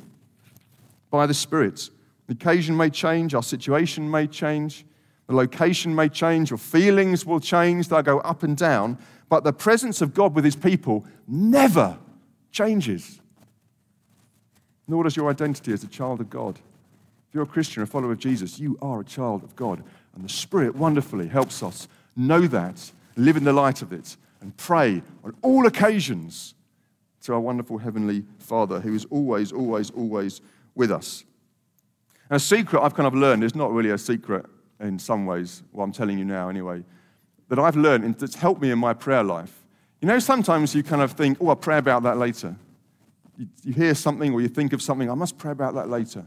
by 1.11 1.27
the 1.27 1.35
Spirit. 1.35 1.91
The 2.27 2.35
occasion 2.35 2.77
may 2.77 2.91
change, 2.91 3.35
our 3.35 3.43
situation 3.43 4.11
may 4.11 4.27
change, 4.27 4.85
the 5.27 5.35
location 5.35 5.95
may 5.95 6.09
change, 6.09 6.51
your 6.51 6.59
feelings 6.59 7.25
will 7.25 7.41
change, 7.41 7.89
they'll 7.89 8.03
go 8.03 8.19
up 8.21 8.43
and 8.43 8.57
down, 8.57 8.99
but 9.29 9.45
the 9.45 9.53
presence 9.53 10.03
of 10.03 10.15
God 10.15 10.35
with 10.35 10.45
His 10.45 10.57
people 10.57 11.07
never 11.27 11.99
changes. 12.53 13.21
Nor 14.87 15.05
does 15.05 15.17
your 15.17 15.31
identity 15.31 15.73
as 15.73 15.85
a 15.85 15.89
child 15.89 16.21
of 16.21 16.29
God. 16.31 16.59
If 17.29 17.35
you're 17.35 17.45
a 17.45 17.47
Christian, 17.47 17.83
a 17.83 17.87
follower 17.87 18.13
of 18.13 18.19
Jesus, 18.19 18.59
you 18.59 18.79
are 18.81 19.01
a 19.01 19.05
child 19.05 19.43
of 19.43 19.55
God. 19.55 19.83
And 20.19 20.29
the 20.29 20.33
Spirit 20.33 20.75
wonderfully 20.75 21.29
helps 21.29 21.63
us 21.63 21.87
know 22.17 22.41
that, 22.49 22.91
live 23.15 23.37
in 23.37 23.45
the 23.45 23.53
light 23.53 23.83
of 23.83 23.93
it, 23.93 24.17
and 24.41 24.57
pray 24.57 25.01
on 25.23 25.33
all 25.43 25.65
occasions 25.67 26.55
to 27.23 27.35
our 27.35 27.41
wonderful 27.41 27.79
Heavenly 27.79 28.25
Father 28.41 28.81
who 28.81 28.95
is 28.97 29.05
always, 29.11 29.53
always, 29.53 29.91
always 29.91 30.41
with 30.75 30.91
us. 30.91 31.23
And 32.29 32.37
a 32.37 32.41
secret 32.41 32.83
I've 32.83 32.95
kind 32.95 33.07
of 33.07 33.15
learned 33.15 33.45
is 33.45 33.55
not 33.55 33.71
really 33.71 33.91
a 33.91 33.99
secret 33.99 34.45
in 34.81 34.99
some 34.99 35.25
ways, 35.25 35.63
what 35.71 35.85
I'm 35.85 35.93
telling 35.93 36.19
you 36.19 36.25
now 36.25 36.49
anyway, 36.49 36.83
that 37.49 37.61
I've 37.61 37.77
learned 37.77 38.03
and 38.03 38.19
that's 38.19 38.35
helped 38.35 38.61
me 38.61 38.73
in 38.73 38.79
my 38.79 38.95
prayer 38.95 39.23
life. 39.23 39.65
You 40.01 40.09
know, 40.09 40.19
sometimes 40.19 40.75
you 40.75 40.83
kind 40.83 41.01
of 41.01 41.13
think, 41.13 41.39
oh, 41.41 41.51
I'll 41.51 41.57
pray 41.57 41.79
about 41.79 42.03
that 42.03 42.19
later. 42.19 42.57
You, 43.37 43.47
you 43.63 43.73
hear 43.73 43.95
something 43.95 44.33
or 44.33 44.41
you 44.41 44.49
think 44.49 44.73
of 44.73 44.83
something, 44.83 45.09
I 45.09 45.15
must 45.15 45.39
pray 45.39 45.53
about 45.53 45.75
that 45.75 45.89
later. 45.89 46.27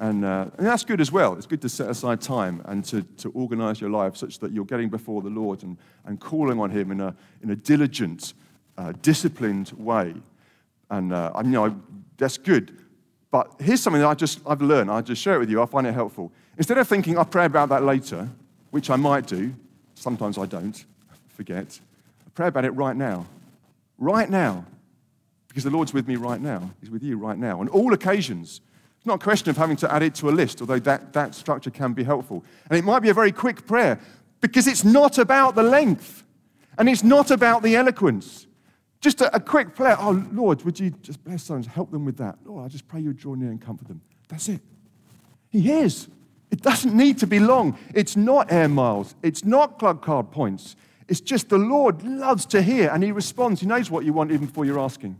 And, 0.00 0.24
uh, 0.24 0.46
and, 0.56 0.66
that's 0.66 0.84
good 0.84 1.00
as 1.00 1.10
well. 1.10 1.34
It's 1.34 1.46
good 1.46 1.60
to 1.62 1.68
set 1.68 1.90
aside 1.90 2.20
time 2.20 2.62
and 2.66 2.84
to, 2.84 3.02
to 3.18 3.30
organize 3.30 3.80
your 3.80 3.90
life 3.90 4.16
such 4.16 4.38
that 4.38 4.52
you're 4.52 4.64
getting 4.64 4.88
before 4.88 5.22
the 5.22 5.28
Lord 5.28 5.64
and, 5.64 5.76
and 6.04 6.20
calling 6.20 6.60
on 6.60 6.70
Him 6.70 6.92
in 6.92 7.00
a, 7.00 7.16
in 7.42 7.50
a 7.50 7.56
diligent, 7.56 8.34
uh, 8.76 8.92
disciplined 9.02 9.72
way. 9.76 10.14
And 10.88 11.12
uh, 11.12 11.32
I, 11.34 11.42
you 11.42 11.50
know, 11.50 11.80
that's 12.16 12.38
good. 12.38 12.78
But 13.30 13.54
here's 13.60 13.82
something 13.82 14.00
that 14.00 14.08
I 14.08 14.14
just, 14.14 14.40
I've 14.46 14.62
learned. 14.62 14.90
I'll 14.90 15.02
just 15.02 15.20
share 15.20 15.34
it 15.34 15.40
with 15.40 15.50
you. 15.50 15.60
I 15.60 15.66
find 15.66 15.86
it 15.86 15.92
helpful. 15.92 16.32
Instead 16.56 16.78
of 16.78 16.86
thinking, 16.86 17.18
I'll 17.18 17.24
pray 17.24 17.46
about 17.46 17.68
that 17.70 17.82
later, 17.82 18.28
which 18.70 18.90
I 18.90 18.96
might 18.96 19.26
do, 19.26 19.52
sometimes 19.94 20.38
I 20.38 20.46
don't, 20.46 20.84
forget, 21.28 21.80
I 22.24 22.30
pray 22.34 22.46
about 22.46 22.64
it 22.64 22.70
right 22.70 22.96
now. 22.96 23.26
Right 23.98 24.30
now. 24.30 24.64
Because 25.48 25.64
the 25.64 25.70
Lord's 25.70 25.92
with 25.92 26.06
me 26.06 26.14
right 26.14 26.40
now. 26.40 26.70
He's 26.80 26.90
with 26.90 27.02
you 27.02 27.18
right 27.18 27.36
now. 27.36 27.58
On 27.60 27.68
all 27.68 27.92
occasions, 27.92 28.60
it's 28.98 29.06
not 29.06 29.20
a 29.22 29.24
question 29.24 29.48
of 29.50 29.56
having 29.56 29.76
to 29.76 29.92
add 29.92 30.02
it 30.02 30.14
to 30.16 30.28
a 30.28 30.32
list, 30.32 30.60
although 30.60 30.80
that, 30.80 31.12
that 31.12 31.34
structure 31.34 31.70
can 31.70 31.92
be 31.92 32.02
helpful. 32.02 32.44
And 32.68 32.78
it 32.78 32.84
might 32.84 33.00
be 33.00 33.08
a 33.08 33.14
very 33.14 33.32
quick 33.32 33.64
prayer 33.64 34.00
because 34.40 34.66
it's 34.66 34.84
not 34.84 35.18
about 35.18 35.54
the 35.54 35.62
length 35.62 36.24
and 36.76 36.88
it's 36.88 37.04
not 37.04 37.30
about 37.30 37.62
the 37.62 37.76
eloquence. 37.76 38.46
Just 39.00 39.20
a, 39.20 39.34
a 39.34 39.38
quick 39.38 39.74
prayer. 39.76 39.96
Oh, 40.00 40.24
Lord, 40.32 40.62
would 40.64 40.80
you 40.80 40.90
just 40.90 41.22
bless 41.22 41.46
those, 41.46 41.66
help 41.66 41.92
them 41.92 42.04
with 42.04 42.16
that? 42.16 42.38
Lord, 42.44 42.64
I 42.64 42.68
just 42.68 42.88
pray 42.88 43.00
you 43.00 43.12
draw 43.12 43.34
near 43.34 43.50
and 43.50 43.60
comfort 43.60 43.86
them. 43.86 44.00
That's 44.28 44.48
it. 44.48 44.60
He 45.50 45.60
hears. 45.60 46.08
It 46.50 46.62
doesn't 46.62 46.94
need 46.94 47.18
to 47.18 47.26
be 47.26 47.38
long. 47.38 47.78
It's 47.94 48.16
not 48.16 48.50
air 48.50 48.68
miles. 48.68 49.14
It's 49.22 49.44
not 49.44 49.78
club 49.78 50.02
card 50.02 50.32
points. 50.32 50.74
It's 51.06 51.20
just 51.20 51.48
the 51.48 51.58
Lord 51.58 52.02
loves 52.02 52.46
to 52.46 52.62
hear 52.62 52.90
and 52.90 53.04
He 53.04 53.12
responds. 53.12 53.60
He 53.60 53.66
knows 53.66 53.90
what 53.90 54.04
you 54.04 54.12
want 54.12 54.32
even 54.32 54.46
before 54.46 54.64
you're 54.64 54.80
asking. 54.80 55.18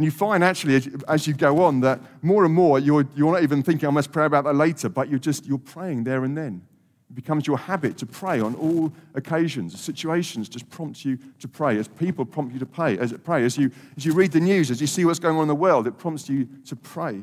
And 0.00 0.04
you 0.06 0.10
find 0.10 0.42
actually 0.42 0.76
as, 1.08 1.26
you 1.26 1.34
go 1.34 1.62
on 1.62 1.80
that 1.80 2.00
more 2.22 2.46
and 2.46 2.54
more 2.54 2.78
you're, 2.78 3.06
you're 3.14 3.32
not 3.34 3.42
even 3.42 3.62
thinking, 3.62 3.86
I 3.86 3.90
must 3.90 4.10
pray 4.10 4.24
about 4.24 4.44
that 4.44 4.54
later, 4.54 4.88
but 4.88 5.10
you're 5.10 5.18
just 5.18 5.44
you're 5.44 5.58
praying 5.58 6.04
there 6.04 6.24
and 6.24 6.34
then. 6.34 6.62
It 7.10 7.16
becomes 7.16 7.46
your 7.46 7.58
habit 7.58 7.98
to 7.98 8.06
pray 8.06 8.40
on 8.40 8.54
all 8.54 8.94
occasions. 9.14 9.78
Situations 9.78 10.48
just 10.48 10.70
prompt 10.70 11.04
you 11.04 11.18
to 11.40 11.46
pray. 11.46 11.76
As 11.76 11.86
people 11.86 12.24
prompt 12.24 12.54
you 12.54 12.58
to 12.60 12.64
pray, 12.64 12.96
as 12.96 13.12
pray, 13.12 13.44
as 13.44 13.58
you 13.58 13.70
as 13.94 14.06
you 14.06 14.14
read 14.14 14.32
the 14.32 14.40
news, 14.40 14.70
as 14.70 14.80
you 14.80 14.86
see 14.86 15.04
what's 15.04 15.18
going 15.18 15.36
on 15.36 15.42
in 15.42 15.48
the 15.48 15.54
world, 15.54 15.86
it 15.86 15.98
prompts 15.98 16.30
you 16.30 16.48
to 16.64 16.76
pray. 16.76 17.22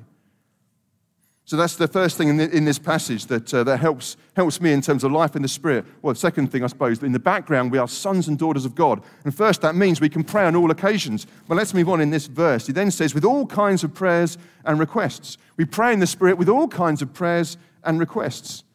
So 1.48 1.56
that's 1.56 1.78
the 1.78 1.88
first 1.88 2.18
thing 2.18 2.28
in, 2.28 2.36
the, 2.36 2.50
in 2.50 2.66
this 2.66 2.78
passage 2.78 3.28
that, 3.28 3.54
uh, 3.54 3.64
that 3.64 3.80
helps, 3.80 4.18
helps 4.36 4.60
me 4.60 4.74
in 4.74 4.82
terms 4.82 5.06
of 5.06 5.14
life 5.14 5.34
in 5.34 5.42
the 5.42 5.48
Spirit. 5.48 5.86
Well, 6.02 6.14
the 6.14 6.20
second 6.20 6.52
thing, 6.52 6.62
I 6.62 6.68
suppose, 6.68 7.02
in 7.02 7.14
the 7.14 7.20
background, 7.20 7.72
we 7.72 7.78
are 7.78 7.88
sons 7.88 8.28
and 8.28 8.38
daughters 8.38 8.66
of 8.66 8.76
God. 8.76 9.02
And 9.24 9.34
first, 9.34 9.62
that 9.62 9.74
means 9.74 10.02
we 10.02 10.10
can 10.10 10.26
pray 10.26 10.44
on 10.44 10.58
all 10.58 10.72
occasions. 10.72 11.26
But 11.48 11.56
let's 11.56 11.74
move 11.74 11.88
on 11.88 12.02
in 12.02 12.10
this 12.10 12.28
verse. 12.28 12.68
He 12.68 12.74
then 12.74 12.92
says, 12.92 13.16
with 13.16 13.24
all 13.24 13.46
kinds 13.46 13.86
of 13.86 13.94
prayers 13.94 14.38
and 14.66 14.78
requests. 14.78 15.38
We 15.56 15.64
pray 15.64 15.94
in 15.94 16.02
the 16.02 16.08
Spirit 16.08 16.38
with 16.38 16.50
all 16.50 16.68
kinds 16.68 17.02
of 17.02 17.14
prayers 17.14 17.56
and 17.86 17.98
requests. 17.98 18.66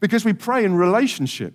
Because 0.00 0.24
we 0.24 0.32
pray 0.32 0.64
in 0.64 0.74
relationship. 0.74 1.54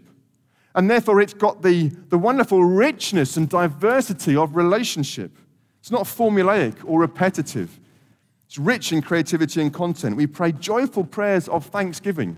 And 0.74 0.90
therefore, 0.90 1.20
it's 1.20 1.34
got 1.34 1.64
the, 1.64 1.90
the 2.08 2.18
wonderful 2.18 2.64
richness 2.64 3.36
and 3.36 3.50
diversity 3.50 4.38
of 4.38 4.56
relationship. 4.56 5.38
It's 5.82 5.92
not 5.92 6.04
formulaic 6.04 6.78
or 6.86 7.02
repetitive. 7.02 7.78
It's 8.50 8.58
rich 8.58 8.92
in 8.92 9.04
creativity 9.04 9.62
and 9.62 9.72
content. 9.72 10.16
We 10.16 10.26
pray 10.26 10.54
joyful 10.54 11.04
prayers 11.04 11.48
of 11.48 11.68
thanksgiving, 11.68 12.36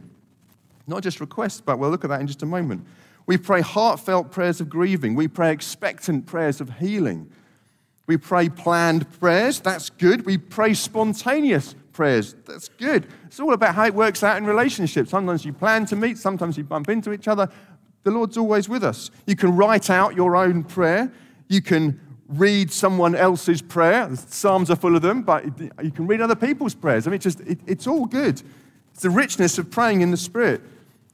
not 0.85 1.03
just 1.03 1.21
requests, 1.21 1.61
but 1.61 1.79
we'll 1.79 1.89
look 1.89 2.03
at 2.03 2.09
that 2.09 2.19
in 2.19 2.27
just 2.27 2.43
a 2.43 2.45
moment. 2.45 2.85
We 3.27 3.37
pray 3.37 3.61
heartfelt 3.61 4.29
prayers 4.29 4.59
of 4.59 4.69
grieving. 4.69 5.15
We 5.15 5.29
pray 5.29 5.53
expectant 5.53 6.25
prayers 6.25 6.59
of 6.59 6.79
healing. 6.79 7.31
We 8.07 8.17
pray 8.17 8.49
planned 8.49 9.09
prayers. 9.21 9.61
That's 9.61 9.89
good. 9.89 10.25
We 10.25 10.37
pray 10.37 10.73
spontaneous 10.73 11.75
prayers. 11.93 12.35
That's 12.45 12.67
good. 12.67 13.07
It's 13.27 13.39
all 13.39 13.53
about 13.53 13.75
how 13.75 13.85
it 13.85 13.93
works 13.93 14.21
out 14.21 14.35
in 14.35 14.45
relationships. 14.45 15.11
Sometimes 15.11 15.45
you 15.45 15.53
plan 15.53 15.85
to 15.85 15.95
meet, 15.95 16.17
sometimes 16.17 16.57
you 16.57 16.65
bump 16.65 16.89
into 16.89 17.13
each 17.13 17.29
other. 17.29 17.47
The 18.03 18.11
Lord's 18.11 18.35
always 18.35 18.67
with 18.67 18.83
us. 18.83 19.11
You 19.27 19.37
can 19.37 19.55
write 19.55 19.89
out 19.89 20.13
your 20.13 20.35
own 20.35 20.65
prayer. 20.65 21.09
You 21.47 21.61
can 21.61 22.01
read 22.31 22.71
someone 22.71 23.15
else's 23.15 23.61
prayer. 23.61 24.07
The 24.07 24.17
Psalms 24.17 24.71
are 24.71 24.75
full 24.75 24.95
of 24.95 25.01
them, 25.01 25.21
but 25.23 25.45
you 25.83 25.91
can 25.91 26.07
read 26.07 26.21
other 26.21 26.35
people's 26.35 26.73
prayers. 26.73 27.07
I 27.07 27.11
mean, 27.11 27.19
just, 27.19 27.41
it, 27.41 27.59
it's 27.67 27.87
all 27.87 28.05
good. 28.05 28.41
It's 28.93 29.01
the 29.01 29.09
richness 29.09 29.57
of 29.57 29.69
praying 29.69 30.01
in 30.01 30.11
the 30.11 30.17
Spirit. 30.17 30.61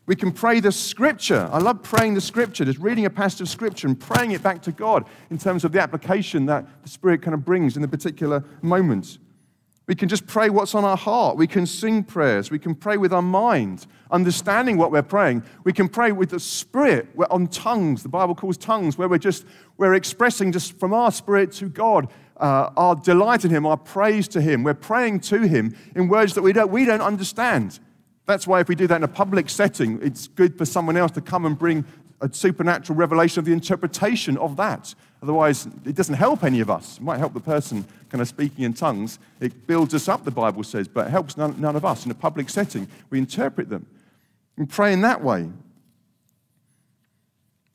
We 0.06 0.16
can 0.16 0.32
pray 0.32 0.62
the 0.62 0.72
Scripture. 0.72 1.50
I 1.52 1.60
love 1.60 1.84
praying 1.84 2.14
the 2.14 2.22
Scripture, 2.22 2.64
just 2.64 2.80
reading 2.80 3.06
a 3.06 3.10
passage 3.10 3.42
of 3.42 3.50
Scripture 3.50 3.88
and 3.88 4.00
praying 4.00 4.32
it 4.32 4.42
back 4.42 4.62
to 4.64 4.72
God 4.72 5.06
in 5.30 5.38
terms 5.38 5.66
of 5.66 5.72
the 5.74 5.82
application 5.82 6.46
that 6.46 6.66
the 6.84 6.90
Spirit 6.90 7.22
kind 7.22 7.34
of 7.34 7.44
brings 7.44 7.76
in 7.76 7.82
the 7.82 7.88
particular 7.88 8.44
moment. 8.62 9.18
We 9.88 9.96
can 9.96 10.10
just 10.10 10.28
pray 10.28 10.50
what's 10.50 10.76
on 10.76 10.84
our 10.84 10.98
heart. 10.98 11.38
We 11.38 11.48
can 11.48 11.66
sing 11.66 12.04
prayers. 12.04 12.52
We 12.52 12.60
can 12.60 12.76
pray 12.76 12.98
with 12.98 13.14
our 13.14 13.22
mind, 13.22 13.88
understanding 14.12 14.78
what 14.78 14.92
we're 14.92 15.02
praying. 15.02 15.44
We 15.64 15.72
can 15.72 15.88
pray 15.88 16.12
with 16.12 16.32
the 16.32 16.42
spirit. 16.42 17.08
We're 17.16 17.28
on 17.32 17.48
tongues. 17.48 18.04
The 18.04 18.10
Bible 18.10 18.36
calls 18.36 18.58
tongues, 18.58 18.98
where 18.98 19.08
we're 19.08 19.18
just 19.18 19.46
we're 19.78 19.94
expressing 19.94 20.52
just 20.52 20.78
from 20.78 20.94
our 20.94 21.12
spirit 21.12 21.54
to 21.54 21.70
God 21.70 22.10
uh, 22.40 22.70
our 22.78 22.96
delight 22.96 23.46
in 23.46 23.52
Him, 23.52 23.66
our 23.66 23.78
praise 23.78 24.28
to 24.30 24.42
Him. 24.42 24.64
We're 24.64 24.74
praying 24.74 25.22
to 25.22 25.42
Him 25.42 25.76
in 25.96 26.08
words 26.08 26.34
that 26.34 26.42
we 26.42 26.54
don't 26.54 26.72
we 26.72 26.86
don't 26.86 27.02
understand. 27.02 27.80
That's 28.26 28.46
why 28.46 28.60
if 28.60 28.68
we 28.68 28.76
do 28.76 28.88
that 28.88 28.98
in 28.98 29.04
a 29.04 29.08
public 29.08 29.50
setting, 29.50 30.00
it's 30.02 30.28
good 30.28 30.58
for 30.58 30.66
someone 30.66 30.98
else 30.98 31.12
to 31.12 31.22
come 31.22 31.46
and 31.46 31.58
bring 31.58 31.86
a 32.20 32.34
supernatural 32.34 32.98
revelation 32.98 33.40
of 33.40 33.46
the 33.46 33.54
interpretation 33.54 34.38
of 34.38 34.58
that. 34.58 34.94
Otherwise, 35.22 35.68
it 35.86 35.96
doesn't 35.96 36.16
help 36.16 36.44
any 36.44 36.60
of 36.60 36.70
us. 36.70 36.98
It 36.98 37.04
might 37.04 37.18
help 37.18 37.34
the 37.34 37.40
person 37.40 37.86
kind 38.10 38.22
of 38.22 38.28
speaking 38.28 38.64
in 38.64 38.74
tongues. 38.74 39.20
It 39.40 39.66
builds 39.66 39.94
us 39.94 40.08
up, 40.08 40.24
the 40.24 40.32
Bible 40.32 40.64
says, 40.64 40.88
but 40.88 41.08
it 41.08 41.10
helps 41.10 41.38
none, 41.38 41.60
none 41.60 41.76
of 41.76 41.84
us. 41.84 42.06
In 42.06 42.12
a 42.12 42.16
public 42.16 42.50
setting, 42.50 42.88
we 43.10 43.18
interpret 43.18 43.70
them. 43.70 43.88
And 44.58 44.70
pray 44.70 44.94
in 44.94 45.02
that 45.02 45.24
way. 45.24 45.42
You 45.42 45.52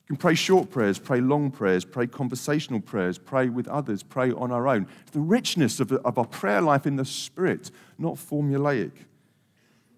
can 0.07 0.17
pray 0.17 0.35
short 0.35 0.69
prayers, 0.69 0.99
pray 0.99 1.21
long 1.21 1.49
prayers, 1.49 1.85
pray 1.85 2.07
conversational 2.07 2.81
prayers, 2.81 3.17
pray 3.17 3.49
with 3.49 3.67
others, 3.67 4.03
pray 4.03 4.31
on 4.31 4.51
our 4.51 4.67
own. 4.67 4.87
It's 5.01 5.11
the 5.11 5.19
richness 5.19 5.79
of, 5.79 5.91
of 5.91 6.17
our 6.17 6.25
prayer 6.25 6.61
life 6.61 6.85
in 6.85 6.97
the 6.97 7.05
Spirit, 7.05 7.71
not 7.97 8.15
formulaic. 8.15 8.91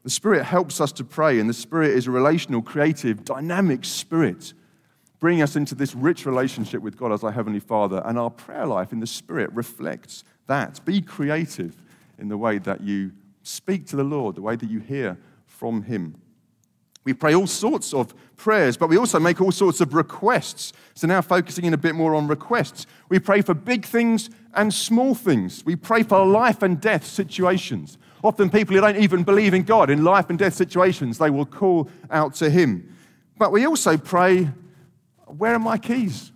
The 0.04 0.12
Spirit 0.12 0.44
helps 0.44 0.80
us 0.80 0.92
to 0.94 1.04
pray, 1.04 1.40
and 1.40 1.50
the 1.50 1.54
Spirit 1.54 1.92
is 1.92 2.06
a 2.06 2.12
relational, 2.12 2.62
creative, 2.62 3.26
dynamic 3.26 3.84
spirit, 3.84 4.54
bringing 5.20 5.42
us 5.42 5.56
into 5.56 5.76
this 5.76 5.96
rich 5.96 6.26
relationship 6.26 6.82
with 6.82 6.98
God 6.98 7.12
as 7.12 7.24
our 7.24 7.32
Heavenly 7.32 7.60
Father. 7.60 8.02
And 8.06 8.18
our 8.18 8.30
prayer 8.30 8.66
life 8.66 8.92
in 8.92 9.00
the 9.00 9.08
Spirit 9.08 9.52
reflects 9.54 10.24
that. 10.48 10.84
Be 10.86 11.02
creative 11.02 11.76
in 12.18 12.28
the 12.28 12.38
way 12.38 12.58
that 12.60 12.82
you 12.82 13.12
speak 13.44 13.88
to 13.88 13.96
the 13.96 14.04
Lord, 14.04 14.36
the 14.36 14.42
way 14.42 14.56
that 14.56 14.70
you 14.70 14.80
hear 14.80 15.18
from 15.46 15.84
Him. 15.84 16.16
We 17.06 17.14
pray 17.14 17.36
all 17.36 17.48
sorts 17.48 17.94
of 17.94 18.16
prayers, 18.36 18.78
but 18.78 18.90
we 18.90 18.98
also 18.98 19.20
make 19.20 19.40
all 19.40 19.52
sorts 19.52 19.80
of 19.80 19.94
requests. 19.94 20.74
So 20.96 21.06
now 21.06 21.22
focusing 21.22 21.66
in 21.66 21.74
a 21.74 21.78
bit 21.78 21.94
more 21.94 22.16
on 22.16 22.28
requests. 22.28 22.88
We 23.10 23.20
pray 23.20 23.42
for 23.42 23.54
big 23.54 23.86
things 23.86 24.32
and 24.56 24.74
small 24.74 25.14
things. 25.14 25.64
We 25.66 25.76
pray 25.76 26.02
for 26.02 26.26
life 26.26 26.64
and 26.64 26.82
death 26.82 27.06
situations. 27.06 28.00
Often 28.24 28.50
people 28.50 28.74
who 28.76 28.82
don't 28.82 28.98
even 28.98 29.24
believe 29.24 29.54
in 29.54 29.64
God, 29.64 29.92
in 29.92 30.04
life 30.04 30.32
and 30.32 30.40
death 30.40 30.56
situations, 30.56 31.20
they 31.20 31.30
will 31.30 31.46
call 31.46 31.90
out 32.10 32.34
to 32.36 32.50
Him. 32.50 32.92
But 33.38 33.52
we 33.52 33.68
also 33.68 33.98
pray, 33.98 34.50
Where 35.38 35.54
are 35.54 35.60
my 35.60 35.78
keys? 35.78 36.32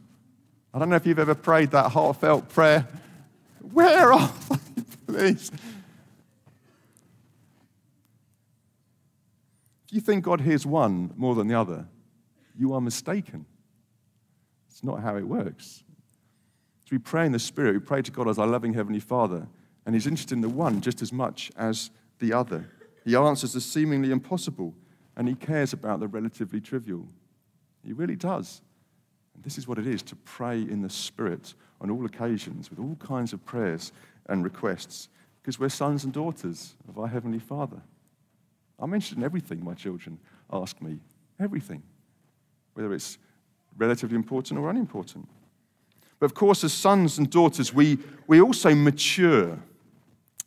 I 0.73 0.79
don't 0.79 0.89
know 0.89 0.95
if 0.95 1.05
you've 1.05 1.19
ever 1.19 1.35
prayed 1.35 1.71
that 1.71 1.91
heartfelt 1.91 2.49
prayer. 2.49 2.87
Where 3.71 4.13
are 4.13 4.31
they, 4.49 4.83
please? 5.07 5.51
If 9.87 9.93
you 9.93 10.01
think 10.01 10.23
God 10.23 10.41
hears 10.41 10.65
one 10.65 11.11
more 11.17 11.33
than 11.33 11.47
the 11.47 11.55
other, 11.55 11.87
you 12.55 12.73
are 12.73 12.81
mistaken. 12.81 13.45
It's 14.69 14.83
not 14.83 15.01
how 15.01 15.15
it 15.17 15.23
works. 15.23 15.83
As 16.85 16.91
we 16.91 16.99
pray 16.99 17.25
in 17.25 17.31
the 17.31 17.39
Spirit, 17.39 17.73
we 17.73 17.79
pray 17.79 18.01
to 18.01 18.11
God 18.11 18.27
as 18.27 18.37
our 18.37 18.47
loving 18.47 18.73
Heavenly 18.73 18.99
Father, 18.99 19.47
and 19.85 19.95
He's 19.95 20.05
interested 20.05 20.35
in 20.35 20.41
the 20.41 20.49
one 20.49 20.81
just 20.81 21.01
as 21.01 21.11
much 21.11 21.51
as 21.57 21.89
the 22.19 22.33
other. 22.33 22.69
He 23.03 23.15
answers 23.15 23.53
the 23.53 23.61
seemingly 23.61 24.11
impossible, 24.11 24.75
and 25.15 25.27
He 25.27 25.35
cares 25.35 25.73
about 25.73 25.99
the 25.99 26.07
relatively 26.07 26.61
trivial. 26.61 27.07
He 27.83 27.93
really 27.93 28.15
does. 28.15 28.61
This 29.43 29.57
is 29.57 29.67
what 29.67 29.79
it 29.79 29.87
is 29.87 30.01
to 30.03 30.15
pray 30.15 30.59
in 30.59 30.81
the 30.81 30.89
Spirit 30.89 31.53
on 31.81 31.89
all 31.89 32.05
occasions 32.05 32.69
with 32.69 32.79
all 32.79 32.95
kinds 32.95 33.33
of 33.33 33.43
prayers 33.45 33.91
and 34.27 34.43
requests, 34.43 35.09
because 35.41 35.59
we're 35.59 35.69
sons 35.69 36.03
and 36.03 36.13
daughters 36.13 36.75
of 36.87 36.99
our 36.99 37.07
Heavenly 37.07 37.39
Father. 37.39 37.81
I'm 38.77 38.93
interested 38.93 39.17
in 39.17 39.23
everything 39.23 39.63
my 39.63 39.73
children 39.73 40.19
ask 40.51 40.81
me, 40.81 40.99
everything, 41.39 41.83
whether 42.73 42.93
it's 42.93 43.17
relatively 43.77 44.15
important 44.15 44.59
or 44.59 44.69
unimportant. 44.69 45.27
But 46.19 46.25
of 46.25 46.33
course, 46.33 46.63
as 46.63 46.73
sons 46.73 47.17
and 47.17 47.29
daughters, 47.29 47.73
we, 47.73 47.97
we 48.27 48.41
also 48.41 48.75
mature 48.75 49.57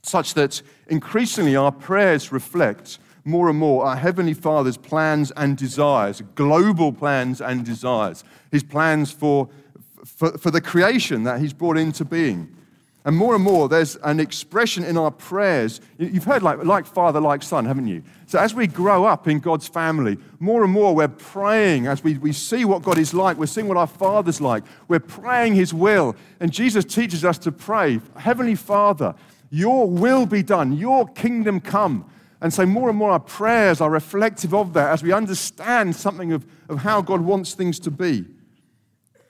such 0.02 0.34
that 0.34 0.60
increasingly 0.88 1.56
our 1.56 1.72
prayers 1.72 2.32
reflect 2.32 2.98
more 3.24 3.48
and 3.48 3.58
more 3.58 3.84
our 3.84 3.96
Heavenly 3.96 4.34
Father's 4.34 4.76
plans 4.76 5.30
and 5.36 5.56
desires, 5.56 6.22
global 6.34 6.92
plans 6.92 7.40
and 7.40 7.64
desires, 7.64 8.24
His 8.50 8.62
plans 8.62 9.10
for, 9.12 9.48
for, 10.04 10.36
for 10.38 10.50
the 10.50 10.60
creation 10.60 11.24
that 11.24 11.40
He's 11.40 11.52
brought 11.52 11.78
into 11.78 12.04
being. 12.04 12.56
And 13.04 13.16
more 13.16 13.34
and 13.34 13.42
more, 13.42 13.68
there's 13.68 13.96
an 13.96 14.20
expression 14.20 14.84
in 14.84 14.96
our 14.96 15.10
prayers. 15.10 15.80
You've 15.98 16.24
heard 16.24 16.42
like, 16.42 16.64
like 16.64 16.86
father, 16.86 17.20
like 17.20 17.42
son, 17.42 17.64
haven't 17.64 17.88
you? 17.88 18.04
So 18.26 18.38
as 18.38 18.54
we 18.54 18.68
grow 18.68 19.04
up 19.04 19.26
in 19.26 19.40
God's 19.40 19.66
family, 19.66 20.18
more 20.38 20.62
and 20.62 20.72
more 20.72 20.94
we're 20.94 21.08
praying 21.08 21.88
as 21.88 22.04
we, 22.04 22.16
we 22.18 22.32
see 22.32 22.64
what 22.64 22.82
God 22.82 22.98
is 22.98 23.12
like. 23.12 23.38
We're 23.38 23.46
seeing 23.46 23.66
what 23.66 23.76
our 23.76 23.88
Father's 23.88 24.40
like. 24.40 24.62
We're 24.86 25.00
praying 25.00 25.56
His 25.56 25.74
will. 25.74 26.14
And 26.38 26.52
Jesus 26.52 26.84
teaches 26.84 27.24
us 27.24 27.38
to 27.38 27.50
pray, 27.50 28.00
Heavenly 28.16 28.54
Father, 28.54 29.16
your 29.50 29.88
will 29.88 30.24
be 30.24 30.44
done, 30.44 30.72
your 30.72 31.08
kingdom 31.08 31.58
come. 31.60 32.08
And 32.42 32.52
so 32.52 32.66
more 32.66 32.88
and 32.88 32.98
more 32.98 33.12
our 33.12 33.20
prayers 33.20 33.80
are 33.80 33.88
reflective 33.88 34.52
of 34.52 34.72
that 34.72 34.90
as 34.90 35.02
we 35.02 35.12
understand 35.12 35.94
something 35.94 36.32
of, 36.32 36.44
of 36.68 36.78
how 36.78 37.00
God 37.00 37.20
wants 37.20 37.54
things 37.54 37.78
to 37.80 37.90
be. 37.90 38.26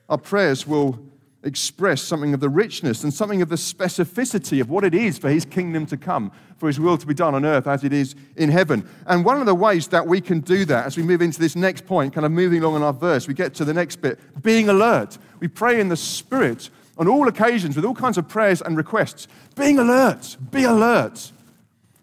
Our 0.08 0.16
prayers 0.16 0.66
will 0.66 0.98
express 1.42 2.00
something 2.00 2.32
of 2.32 2.40
the 2.40 2.48
richness 2.48 3.04
and 3.04 3.12
something 3.12 3.42
of 3.42 3.50
the 3.50 3.56
specificity 3.56 4.62
of 4.62 4.70
what 4.70 4.82
it 4.82 4.94
is 4.94 5.18
for 5.18 5.28
his 5.28 5.44
kingdom 5.44 5.84
to 5.86 5.96
come, 5.98 6.32
for 6.56 6.68
his 6.68 6.80
will 6.80 6.96
to 6.96 7.06
be 7.06 7.12
done 7.12 7.34
on 7.34 7.44
earth 7.44 7.66
as 7.66 7.84
it 7.84 7.92
is 7.92 8.14
in 8.36 8.48
heaven. 8.48 8.88
And 9.06 9.26
one 9.26 9.40
of 9.40 9.46
the 9.46 9.54
ways 9.54 9.88
that 9.88 10.06
we 10.06 10.22
can 10.22 10.40
do 10.40 10.64
that 10.64 10.86
as 10.86 10.96
we 10.96 11.02
move 11.02 11.20
into 11.20 11.38
this 11.38 11.54
next 11.54 11.84
point, 11.84 12.14
kind 12.14 12.24
of 12.24 12.32
moving 12.32 12.62
along 12.62 12.76
in 12.76 12.82
our 12.82 12.94
verse, 12.94 13.28
we 13.28 13.34
get 13.34 13.52
to 13.56 13.64
the 13.66 13.74
next 13.74 13.96
bit 13.96 14.18
being 14.42 14.70
alert. 14.70 15.18
We 15.38 15.48
pray 15.48 15.80
in 15.80 15.88
the 15.88 15.96
Spirit 15.98 16.70
on 16.96 17.08
all 17.08 17.28
occasions 17.28 17.76
with 17.76 17.84
all 17.84 17.94
kinds 17.94 18.16
of 18.16 18.26
prayers 18.26 18.62
and 18.62 18.74
requests. 18.74 19.28
Being 19.54 19.78
alert, 19.78 20.38
be 20.50 20.64
alert. 20.64 21.32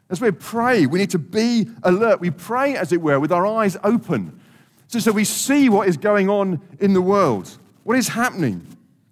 As 0.09 0.21
we 0.21 0.31
pray, 0.31 0.85
we 0.85 0.99
need 0.99 1.11
to 1.11 1.19
be 1.19 1.67
alert. 1.83 2.19
We 2.19 2.31
pray, 2.31 2.75
as 2.75 2.91
it 2.91 3.01
were, 3.01 3.19
with 3.19 3.31
our 3.31 3.45
eyes 3.45 3.77
open, 3.83 4.39
so, 4.87 4.97
so 4.97 5.11
we 5.11 5.23
see 5.23 5.69
what 5.69 5.87
is 5.87 5.97
going 5.97 6.29
on 6.29 6.59
in 6.79 6.93
the 6.93 7.01
world, 7.01 7.57
what 7.83 7.97
is 7.97 8.07
happening. 8.07 8.65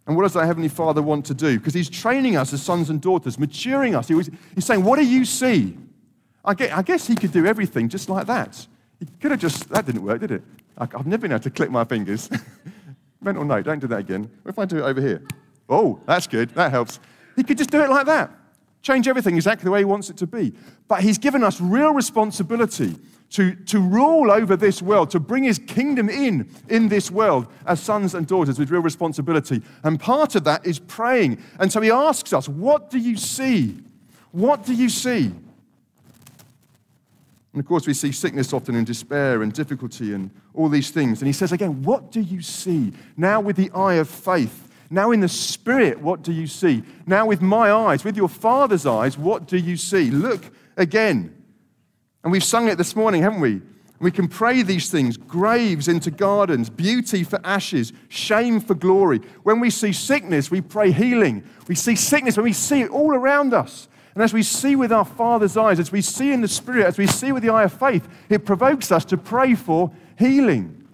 And 0.08 0.16
what 0.16 0.24
does 0.24 0.36
our 0.36 0.46
Heavenly 0.46 0.70
Father 0.70 1.02
want 1.02 1.26
to 1.26 1.34
do? 1.34 1.60
Because 1.60 1.74
He's 1.74 1.90
training 1.90 2.38
us 2.38 2.54
as 2.54 2.64
sons 2.64 2.90
and 2.90 3.00
daughters, 3.02 3.38
maturing 3.38 3.94
us. 3.94 4.08
He 4.08 4.16
was, 4.16 4.30
he's 4.56 4.66
saying, 4.66 4.84
What 4.84 4.98
do 4.98 5.06
you 5.06 5.26
see? 5.26 5.78
I 6.44 6.54
guess, 6.54 6.72
I 6.72 6.82
guess 6.82 7.06
He 7.06 7.16
could 7.16 7.32
do 7.32 7.46
everything 7.46 7.90
just 7.90 8.10
like 8.10 8.26
that. 8.28 8.66
He 9.00 9.06
could 9.20 9.32
have 9.32 9.40
just, 9.40 9.70
that 9.70 9.86
didn't 9.86 10.02
work, 10.04 10.22
did 10.22 10.32
it? 10.32 10.44
I've 10.78 11.06
never 11.06 11.22
been 11.22 11.32
able 11.32 11.44
to 11.44 11.50
click 11.50 11.70
my 11.70 11.84
fingers. 11.84 12.30
Mental 13.22 13.44
note, 13.44 13.66
don't 13.66 13.80
do 13.80 13.88
that 13.88 14.00
again. 14.00 14.30
What 14.44 14.52
if 14.52 14.60
I 14.60 14.66
do 14.66 14.78
it 14.78 14.84
over 14.84 15.02
here? 15.02 15.22
Oh, 15.70 16.00
that's 16.06 16.26
good, 16.26 16.50
that 16.52 16.72
helps. 16.72 17.00
He 17.36 17.44
could 17.44 17.58
just 17.58 17.70
do 17.70 17.82
it 17.82 17.90
like 17.90 18.06
that, 18.06 18.32
change 18.88 19.08
everything 19.08 19.36
exactly 19.36 19.66
the 19.66 19.72
way 19.72 19.80
He 19.80 19.86
wants 19.86 20.10
it 20.10 20.18
to 20.18 20.28
be. 20.28 20.54
But 20.88 21.02
He's 21.02 21.18
given 21.18 21.44
us 21.44 21.60
real 21.62 21.94
responsibility 21.94 22.96
to, 23.32 23.56
to 23.56 23.80
rule 23.80 24.32
over 24.32 24.56
this 24.56 24.82
world, 24.82 25.12
to 25.12 25.20
bring 25.20 25.44
his 25.44 25.60
kingdom 25.60 26.10
in 26.10 26.50
in 26.70 26.88
this 26.88 27.12
world 27.12 27.48
as 27.66 27.82
sons 27.82 28.16
and 28.16 28.26
daughters 28.26 28.58
with 28.58 28.72
real 28.72 28.82
responsibility. 28.82 29.62
And 29.84 30.00
part 30.00 30.36
of 30.36 30.46
that 30.46 30.66
is 30.66 30.80
praying. 30.80 31.44
And 31.60 31.72
so 31.72 31.82
he 31.82 31.92
asks 31.92 32.34
us, 32.34 32.48
What 32.48 32.90
do 32.90 32.98
you 32.98 33.18
see? 33.18 33.80
What 34.32 34.66
do 34.66 34.74
you 34.74 34.90
see? 34.90 35.32
And 37.54 37.64
of 37.64 37.66
course, 37.66 37.88
we 37.88 37.94
see 37.94 38.12
sickness 38.12 38.54
often 38.54 38.76
and 38.76 38.86
despair 38.86 39.42
and 39.42 39.52
difficulty 39.52 40.14
and 40.14 40.30
all 40.54 40.70
these 40.70 40.92
things. 40.92 41.22
And 41.22 41.28
he 41.28 41.34
says 41.34 41.52
again, 41.52 41.84
What 41.84 42.12
do 42.12 42.22
you 42.22 42.42
see? 42.42 42.94
Now, 43.18 43.42
with 43.42 43.58
the 43.58 43.72
eye 43.72 43.96
of 43.96 44.10
faith. 44.10 44.64
Now, 44.90 45.12
in 45.12 45.20
the 45.20 45.28
spirit, 45.28 46.00
what 46.00 46.22
do 46.22 46.32
you 46.32 46.48
see? 46.48 46.84
Now, 47.06 47.26
with 47.26 47.42
my 47.42 47.72
eyes, 47.72 48.04
with 48.04 48.16
your 48.16 48.30
father's 48.30 48.86
eyes, 48.86 49.18
what 49.18 49.48
do 49.48 49.58
you 49.58 49.76
see? 49.76 50.10
Look 50.10 50.50
again. 50.78 51.34
And 52.24 52.32
we've 52.32 52.44
sung 52.44 52.68
it 52.68 52.78
this 52.78 52.96
morning, 52.96 53.22
haven't 53.22 53.42
we? 53.42 53.62
We 54.00 54.12
can 54.12 54.28
pray 54.28 54.62
these 54.62 54.92
things 54.92 55.18
graves 55.18 55.88
into 55.88 56.12
gardens, 56.12 56.70
beauty 56.70 57.24
for 57.24 57.40
ashes, 57.44 57.94
shame 58.10 58.60
for 58.60 58.76
glory. 58.76 59.20
When 59.44 59.60
we 59.60 59.72
see 59.72 59.92
sickness, 59.92 60.52
we 60.52 60.62
pray 60.62 60.92
healing. 60.92 61.44
We 61.68 61.76
see 61.76 61.96
sickness 61.96 62.38
when 62.38 62.44
we 62.44 62.54
see 62.54 62.82
it 62.82 62.92
all 62.92 63.14
around 63.14 63.54
us. 63.54 63.88
And 64.14 64.24
as 64.24 64.34
we 64.34 64.44
see 64.44 64.76
with 64.76 64.92
our 64.92 65.06
Father's 65.06 65.58
eyes, 65.58 65.80
as 65.80 65.92
we 65.92 66.02
see 66.02 66.32
in 66.32 66.42
the 66.42 66.48
Spirit, 66.48 66.86
as 66.86 66.98
we 66.98 67.08
see 67.08 67.32
with 67.32 67.44
the 67.44 67.50
eye 67.50 67.64
of 67.64 67.74
faith, 67.74 68.08
it 68.30 68.46
provokes 68.46 68.92
us 68.92 69.06
to 69.06 69.18
pray 69.18 69.56
for 69.56 69.92
healing. 70.18 70.88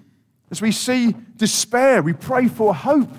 As 0.49 0.61
we 0.61 0.71
see 0.71 1.15
despair, 1.35 2.01
we 2.01 2.13
pray 2.13 2.47
for 2.47 2.75
hope. 2.75 3.09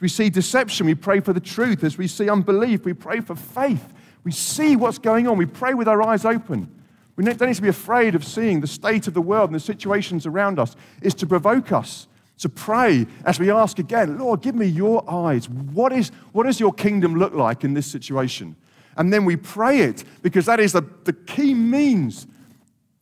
We 0.00 0.08
see 0.08 0.30
deception, 0.30 0.86
we 0.86 0.94
pray 0.94 1.20
for 1.20 1.32
the 1.32 1.40
truth. 1.40 1.84
As 1.84 1.98
we 1.98 2.06
see 2.06 2.28
unbelief, 2.28 2.84
we 2.84 2.94
pray 2.94 3.20
for 3.20 3.34
faith. 3.34 3.92
We 4.24 4.32
see 4.32 4.76
what's 4.76 4.98
going 4.98 5.28
on. 5.28 5.36
We 5.38 5.46
pray 5.46 5.74
with 5.74 5.88
our 5.88 6.02
eyes 6.02 6.24
open. 6.24 6.74
We 7.16 7.24
don't 7.24 7.40
need 7.40 7.56
to 7.56 7.62
be 7.62 7.68
afraid 7.68 8.14
of 8.14 8.24
seeing 8.24 8.60
the 8.60 8.66
state 8.66 9.06
of 9.06 9.14
the 9.14 9.20
world 9.20 9.50
and 9.50 9.54
the 9.54 9.60
situations 9.60 10.26
around 10.26 10.58
us. 10.58 10.74
It's 11.02 11.14
to 11.16 11.26
provoke 11.26 11.70
us 11.70 12.06
to 12.38 12.48
pray 12.48 13.06
as 13.26 13.38
we 13.38 13.50
ask 13.50 13.78
again, 13.78 14.18
Lord, 14.18 14.40
give 14.40 14.54
me 14.54 14.66
your 14.66 15.08
eyes. 15.10 15.48
What, 15.48 15.92
is, 15.92 16.10
what 16.32 16.44
does 16.44 16.58
your 16.58 16.72
kingdom 16.72 17.14
look 17.16 17.34
like 17.34 17.64
in 17.64 17.74
this 17.74 17.86
situation? 17.86 18.56
And 18.96 19.12
then 19.12 19.26
we 19.26 19.36
pray 19.36 19.80
it 19.80 20.04
because 20.22 20.46
that 20.46 20.58
is 20.58 20.72
the, 20.72 20.82
the 21.04 21.12
key 21.12 21.52
means 21.52 22.26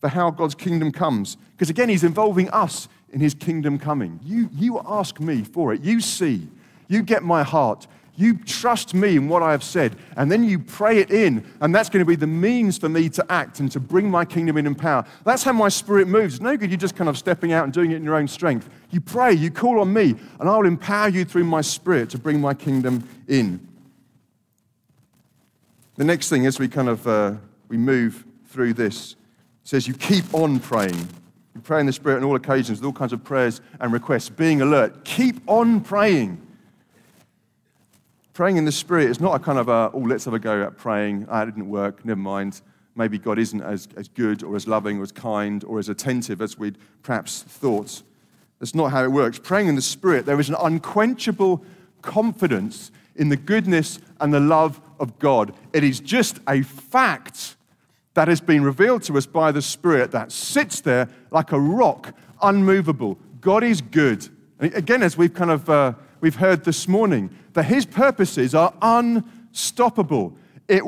for 0.00 0.08
how 0.08 0.30
God's 0.30 0.56
kingdom 0.56 0.90
comes. 0.90 1.37
Because 1.52 1.70
again, 1.70 1.88
He's 1.88 2.04
involving 2.04 2.48
us 2.50 2.88
in 3.11 3.20
His 3.20 3.34
kingdom 3.34 3.78
coming. 3.78 4.18
You, 4.24 4.50
you 4.52 4.80
ask 4.84 5.20
me 5.20 5.42
for 5.44 5.72
it. 5.72 5.82
You 5.82 6.00
see. 6.00 6.48
You 6.88 7.03
get 7.03 7.22
my 7.22 7.42
heart. 7.42 7.87
You 8.18 8.37
trust 8.37 8.94
me 8.94 9.14
in 9.14 9.29
what 9.29 9.44
I 9.44 9.53
have 9.53 9.62
said, 9.62 9.94
and 10.16 10.33
then 10.33 10.42
you 10.42 10.59
pray 10.59 10.98
it 10.98 11.12
in, 11.12 11.46
and 11.61 11.72
that's 11.72 11.88
going 11.88 12.05
to 12.05 12.09
be 12.09 12.16
the 12.16 12.27
means 12.27 12.77
for 12.77 12.88
me 12.88 13.09
to 13.11 13.24
act 13.31 13.61
and 13.61 13.70
to 13.70 13.79
bring 13.79 14.11
my 14.11 14.24
kingdom 14.24 14.57
in 14.57 14.66
in 14.66 14.74
power. 14.74 15.05
That's 15.22 15.44
how 15.44 15.53
my 15.53 15.68
spirit 15.68 16.09
moves. 16.09 16.35
It's 16.35 16.42
no 16.42 16.57
good 16.57 16.68
you 16.68 16.77
just 16.77 16.96
kind 16.96 17.09
of 17.09 17.16
stepping 17.16 17.53
out 17.53 17.62
and 17.62 17.72
doing 17.72 17.92
it 17.92 17.96
in 17.96 18.03
your 18.03 18.16
own 18.16 18.27
strength. 18.27 18.68
You 18.90 19.01
pray, 19.01 19.35
you 19.35 19.53
call 19.53 19.79
on 19.79 19.92
me, 19.92 20.16
and 20.40 20.48
I 20.48 20.57
will 20.57 20.66
empower 20.66 21.11
you 21.11 21.24
through 21.24 21.44
my 21.44 21.61
spirit 21.61 22.11
to 22.11 22.18
bring 22.18 22.40
my 22.40 22.55
kingdom 22.55 23.09
in. 23.29 23.64
The 25.94 26.05
next 26.05 26.29
thing, 26.29 26.44
as 26.44 26.59
we 26.59 26.66
kind 26.66 26.88
of 26.88 27.07
uh, 27.07 27.35
we 27.68 27.77
move 27.77 28.24
through 28.48 28.72
this, 28.72 29.14
says 29.62 29.87
you 29.87 29.94
keep 29.94 30.24
on 30.35 30.59
praying. 30.59 31.09
You 31.55 31.61
pray 31.62 31.79
in 31.79 31.87
the 31.87 31.92
spirit 31.92 32.16
on 32.16 32.24
all 32.24 32.35
occasions 32.35 32.81
with 32.81 32.87
all 32.87 32.92
kinds 32.92 33.12
of 33.12 33.22
prayers 33.22 33.61
and 33.79 33.92
requests, 33.92 34.29
being 34.29 34.61
alert. 34.61 35.05
Keep 35.05 35.40
on 35.46 35.83
praying. 35.83 36.44
Praying 38.38 38.57
in 38.57 38.64
the 38.64 38.70
Spirit 38.70 39.11
is 39.11 39.20
not 39.20 39.35
a 39.35 39.40
kind 39.40 39.59
of 39.59 39.68
a, 39.68 39.90
oh, 39.92 39.98
let's 39.98 40.24
have 40.27 40.33
a 40.33 40.38
go 40.38 40.62
at 40.62 40.77
praying. 40.77 41.27
Ah, 41.29 41.42
it 41.42 41.46
didn't 41.46 41.68
work, 41.68 42.05
never 42.05 42.20
mind. 42.20 42.62
maybe 42.94 43.18
God 43.18 43.37
isn't 43.37 43.61
as, 43.61 43.88
as 43.96 44.07
good 44.07 44.44
or 44.44 44.55
as 44.55 44.68
loving 44.68 45.01
or 45.01 45.03
as 45.03 45.11
kind 45.11 45.64
or 45.64 45.81
as 45.81 45.88
attentive 45.88 46.40
as 46.40 46.57
we'd 46.57 46.79
perhaps 47.03 47.42
thought. 47.42 48.05
That's 48.61 48.77
not 48.77 48.92
how 48.92 49.03
it 49.03 49.11
works. 49.11 49.40
Praying 49.40 49.66
in 49.66 49.74
the 49.74 49.83
Spirit, 49.83 50.24
there 50.24 50.38
is 50.38 50.48
an 50.48 50.55
unquenchable 50.55 51.64
confidence 52.01 52.92
in 53.16 53.29
the 53.29 53.37
goodness 53.37 53.98
and 54.20 54.33
the 54.33 54.38
love 54.38 54.81
of 55.01 55.18
God. 55.18 55.53
It 55.72 55.83
is 55.83 55.98
just 55.98 56.38
a 56.46 56.62
fact 56.62 57.57
that 58.14 58.29
has 58.29 58.40
been 58.40 58.62
revealed 58.62 59.03
to 59.03 59.18
us 59.18 59.27
by 59.27 59.51
the 59.51 59.62
Spirit 59.62 60.12
that 60.12 60.31
sits 60.31 60.81
there 60.81 61.09
like 61.33 61.51
a 61.51 61.59
rock, 61.59 62.14
unmovable. 62.40 63.18
God 63.40 63.64
is 63.64 63.81
good. 63.81 64.29
Again, 64.61 65.03
as 65.03 65.18
we've 65.18 65.35
kind 65.35 65.51
of 65.51 65.68
uh, 65.68 65.94
we've 66.20 66.37
heard 66.37 66.62
this 66.62 66.87
morning, 66.87 67.37
His 67.64 67.87
purposes 67.87 68.55
are 68.55 68.73
unstoppable. 68.83 70.37
It, 70.68 70.83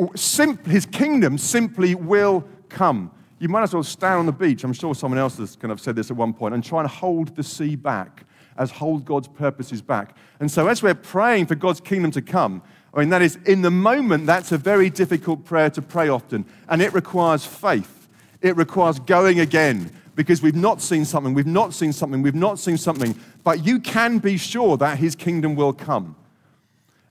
his 0.66 0.86
kingdom 0.86 1.38
simply 1.38 1.94
will 1.94 2.44
come. 2.68 3.10
You 3.38 3.48
might 3.48 3.62
as 3.62 3.72
well 3.72 3.82
stand 3.82 4.18
on 4.18 4.26
the 4.26 4.32
beach. 4.32 4.64
I'm 4.64 4.74
sure 4.74 4.94
someone 4.94 5.18
else 5.18 5.38
has 5.38 5.56
kind 5.56 5.72
of 5.72 5.80
said 5.80 5.96
this 5.96 6.10
at 6.10 6.16
one 6.16 6.34
point, 6.34 6.54
and 6.54 6.62
try 6.62 6.80
and 6.80 6.88
hold 6.88 7.34
the 7.34 7.42
sea 7.42 7.74
back, 7.74 8.24
as 8.58 8.70
hold 8.70 9.06
God's 9.06 9.28
purposes 9.28 9.80
back. 9.80 10.16
And 10.40 10.50
so, 10.50 10.68
as 10.68 10.82
we're 10.82 10.94
praying 10.94 11.46
for 11.46 11.54
God's 11.54 11.80
kingdom 11.80 12.10
to 12.10 12.22
come, 12.22 12.62
I 12.92 13.00
mean, 13.00 13.08
that 13.10 13.22
is, 13.22 13.38
in 13.46 13.62
the 13.62 13.70
moment, 13.70 14.26
that's 14.26 14.52
a 14.52 14.58
very 14.58 14.90
difficult 14.90 15.44
prayer 15.44 15.70
to 15.70 15.80
pray 15.82 16.08
often. 16.08 16.44
And 16.68 16.82
it 16.82 16.92
requires 16.92 17.46
faith. 17.46 18.08
It 18.42 18.56
requires 18.56 18.98
going 18.98 19.40
again 19.40 19.90
because 20.16 20.42
we've 20.42 20.56
not 20.56 20.82
seen 20.82 21.04
something, 21.04 21.32
we've 21.32 21.46
not 21.46 21.72
seen 21.72 21.92
something, 21.92 22.20
we've 22.20 22.34
not 22.34 22.58
seen 22.58 22.76
something. 22.76 23.18
But 23.44 23.64
you 23.64 23.80
can 23.80 24.18
be 24.18 24.36
sure 24.36 24.76
that 24.76 24.98
his 24.98 25.14
kingdom 25.14 25.54
will 25.54 25.72
come. 25.72 26.16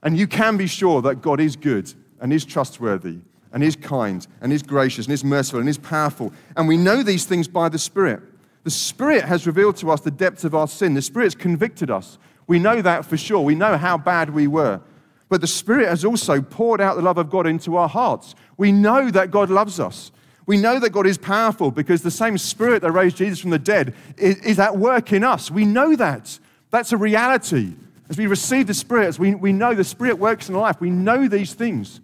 And 0.02 0.18
you 0.18 0.26
can 0.26 0.56
be 0.56 0.66
sure 0.66 1.02
that 1.02 1.22
God 1.22 1.40
is 1.40 1.56
good 1.56 1.92
and 2.20 2.32
is 2.32 2.44
trustworthy 2.44 3.18
and 3.52 3.62
is 3.62 3.76
kind 3.76 4.26
and 4.40 4.52
is 4.52 4.62
gracious 4.62 5.06
and 5.06 5.12
is 5.12 5.24
merciful 5.24 5.60
and 5.60 5.68
is 5.68 5.78
powerful. 5.78 6.32
And 6.56 6.68
we 6.68 6.76
know 6.76 7.02
these 7.02 7.24
things 7.24 7.48
by 7.48 7.68
the 7.68 7.78
Spirit. 7.78 8.22
The 8.64 8.70
Spirit 8.70 9.24
has 9.24 9.46
revealed 9.46 9.76
to 9.78 9.90
us 9.90 10.00
the 10.00 10.10
depth 10.10 10.44
of 10.44 10.54
our 10.54 10.68
sin. 10.68 10.94
The 10.94 11.02
Spirit's 11.02 11.34
convicted 11.34 11.90
us. 11.90 12.18
We 12.46 12.58
know 12.58 12.82
that 12.82 13.04
for 13.04 13.16
sure. 13.16 13.40
We 13.40 13.54
know 13.54 13.76
how 13.76 13.96
bad 13.96 14.30
we 14.30 14.46
were. 14.46 14.80
But 15.28 15.40
the 15.40 15.46
Spirit 15.46 15.88
has 15.88 16.04
also 16.04 16.42
poured 16.42 16.80
out 16.80 16.96
the 16.96 17.02
love 17.02 17.18
of 17.18 17.30
God 17.30 17.46
into 17.46 17.76
our 17.76 17.88
hearts. 17.88 18.34
We 18.56 18.72
know 18.72 19.10
that 19.10 19.30
God 19.30 19.48
loves 19.48 19.78
us. 19.78 20.10
We 20.46 20.56
know 20.56 20.80
that 20.80 20.90
God 20.90 21.06
is 21.06 21.16
powerful 21.16 21.70
because 21.70 22.02
the 22.02 22.10
same 22.10 22.36
Spirit 22.36 22.82
that 22.82 22.90
raised 22.90 23.16
Jesus 23.16 23.38
from 23.38 23.50
the 23.50 23.58
dead 23.58 23.94
is, 24.16 24.58
at 24.58 24.76
work 24.76 25.12
in 25.12 25.22
us. 25.22 25.50
We 25.50 25.64
know 25.64 25.94
that. 25.94 26.38
That's 26.70 26.92
a 26.92 26.96
reality. 26.96 27.74
As 28.10 28.18
we 28.18 28.26
receive 28.26 28.66
the 28.66 28.74
Spirit, 28.74 29.06
as 29.06 29.18
we, 29.20 29.36
we 29.36 29.52
know 29.52 29.72
the 29.72 29.84
Spirit 29.84 30.18
works 30.18 30.48
in 30.48 30.56
life, 30.56 30.80
we 30.80 30.90
know 30.90 31.28
these 31.28 31.54
things. 31.54 32.00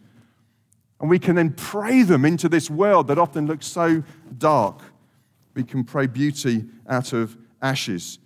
And 1.01 1.11
we 1.11 1.19
can 1.19 1.35
then 1.35 1.53
pray 1.53 2.03
them 2.03 2.25
into 2.25 2.49
this 2.49 2.71
world 2.71 3.09
that 3.09 3.19
often 3.19 3.49
looks 3.49 3.66
so 3.66 4.05
dark. 4.38 4.81
We 5.55 5.64
can 5.64 5.83
pray 5.83 6.07
beauty 6.07 6.64
out 6.88 7.12
of 7.12 7.37
ashes. 7.61 8.21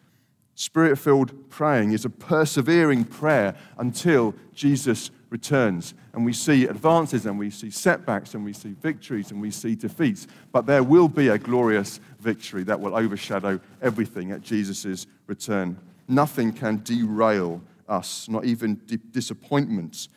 Spirit 0.54 0.98
filled 0.98 1.48
praying 1.48 1.92
is 1.92 2.04
a 2.04 2.10
persevering 2.10 3.04
prayer 3.04 3.56
until 3.78 4.34
Jesus 4.52 5.10
returns. 5.30 5.94
And 6.12 6.22
we 6.22 6.34
see 6.34 6.66
advances 6.66 7.24
and 7.24 7.38
we 7.38 7.48
see 7.48 7.70
setbacks 7.70 8.34
and 8.34 8.44
we 8.44 8.52
see 8.52 8.74
victories 8.82 9.30
and 9.30 9.40
we 9.40 9.50
see 9.50 9.74
defeats. 9.74 10.26
But 10.52 10.66
there 10.66 10.82
will 10.82 11.08
be 11.08 11.28
a 11.28 11.38
glorious 11.38 11.98
victory 12.18 12.62
that 12.64 12.78
will 12.78 12.94
overshadow 12.94 13.58
everything 13.80 14.32
at 14.32 14.42
Jesus' 14.42 15.06
return. 15.26 15.78
Nothing 16.06 16.52
can 16.52 16.82
derail 16.84 17.62
us, 17.90 18.28
not 18.28 18.44
even 18.44 18.80
disappointments, 19.10 20.08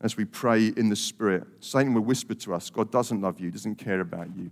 as 0.00 0.16
we 0.16 0.24
pray 0.24 0.68
in 0.68 0.88
the 0.88 0.96
Spirit. 0.96 1.44
Satan 1.60 1.94
will 1.94 2.02
whisper 2.02 2.34
to 2.34 2.54
us 2.54 2.70
God 2.70 2.90
doesn't 2.90 3.20
love 3.20 3.40
you, 3.40 3.50
doesn't 3.50 3.76
care 3.76 4.00
about 4.00 4.34
you, 4.36 4.50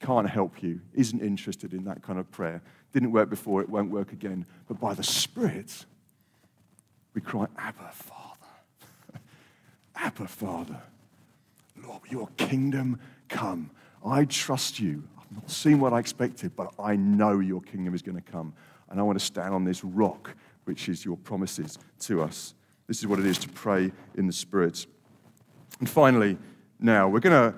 can't 0.00 0.28
help 0.28 0.62
you, 0.62 0.80
isn't 0.94 1.20
interested 1.20 1.72
in 1.72 1.84
that 1.84 2.02
kind 2.02 2.18
of 2.18 2.30
prayer. 2.30 2.62
Didn't 2.92 3.12
work 3.12 3.30
before, 3.30 3.62
it 3.62 3.68
won't 3.68 3.90
work 3.90 4.12
again. 4.12 4.46
But 4.68 4.80
by 4.80 4.94
the 4.94 5.02
Spirit, 5.02 5.86
we 7.14 7.20
cry, 7.20 7.46
Abba, 7.56 7.90
Father. 7.92 8.46
Abba, 9.96 10.26
Father. 10.26 10.80
Lord, 11.82 12.02
your 12.10 12.28
kingdom 12.36 13.00
come. 13.28 13.70
I 14.04 14.24
trust 14.24 14.78
you. 14.78 15.02
I've 15.18 15.32
not 15.32 15.50
seen 15.50 15.80
what 15.80 15.92
I 15.92 15.98
expected, 15.98 16.54
but 16.56 16.72
I 16.78 16.96
know 16.96 17.38
your 17.40 17.60
kingdom 17.60 17.94
is 17.94 18.02
going 18.02 18.16
to 18.16 18.32
come. 18.32 18.52
And 18.90 19.00
I 19.00 19.02
want 19.02 19.18
to 19.18 19.24
stand 19.24 19.54
on 19.54 19.64
this 19.64 19.82
rock, 19.82 20.34
which 20.64 20.88
is 20.88 21.04
your 21.04 21.16
promises 21.16 21.78
to 22.00 22.22
us. 22.22 22.54
This 22.86 22.98
is 22.98 23.06
what 23.06 23.18
it 23.18 23.26
is 23.26 23.38
to 23.38 23.48
pray 23.48 23.92
in 24.16 24.26
the 24.26 24.32
Spirit. 24.32 24.86
And 25.80 25.88
finally, 25.88 26.38
now, 26.78 27.08
we're 27.08 27.20
going 27.20 27.52
to, 27.52 27.56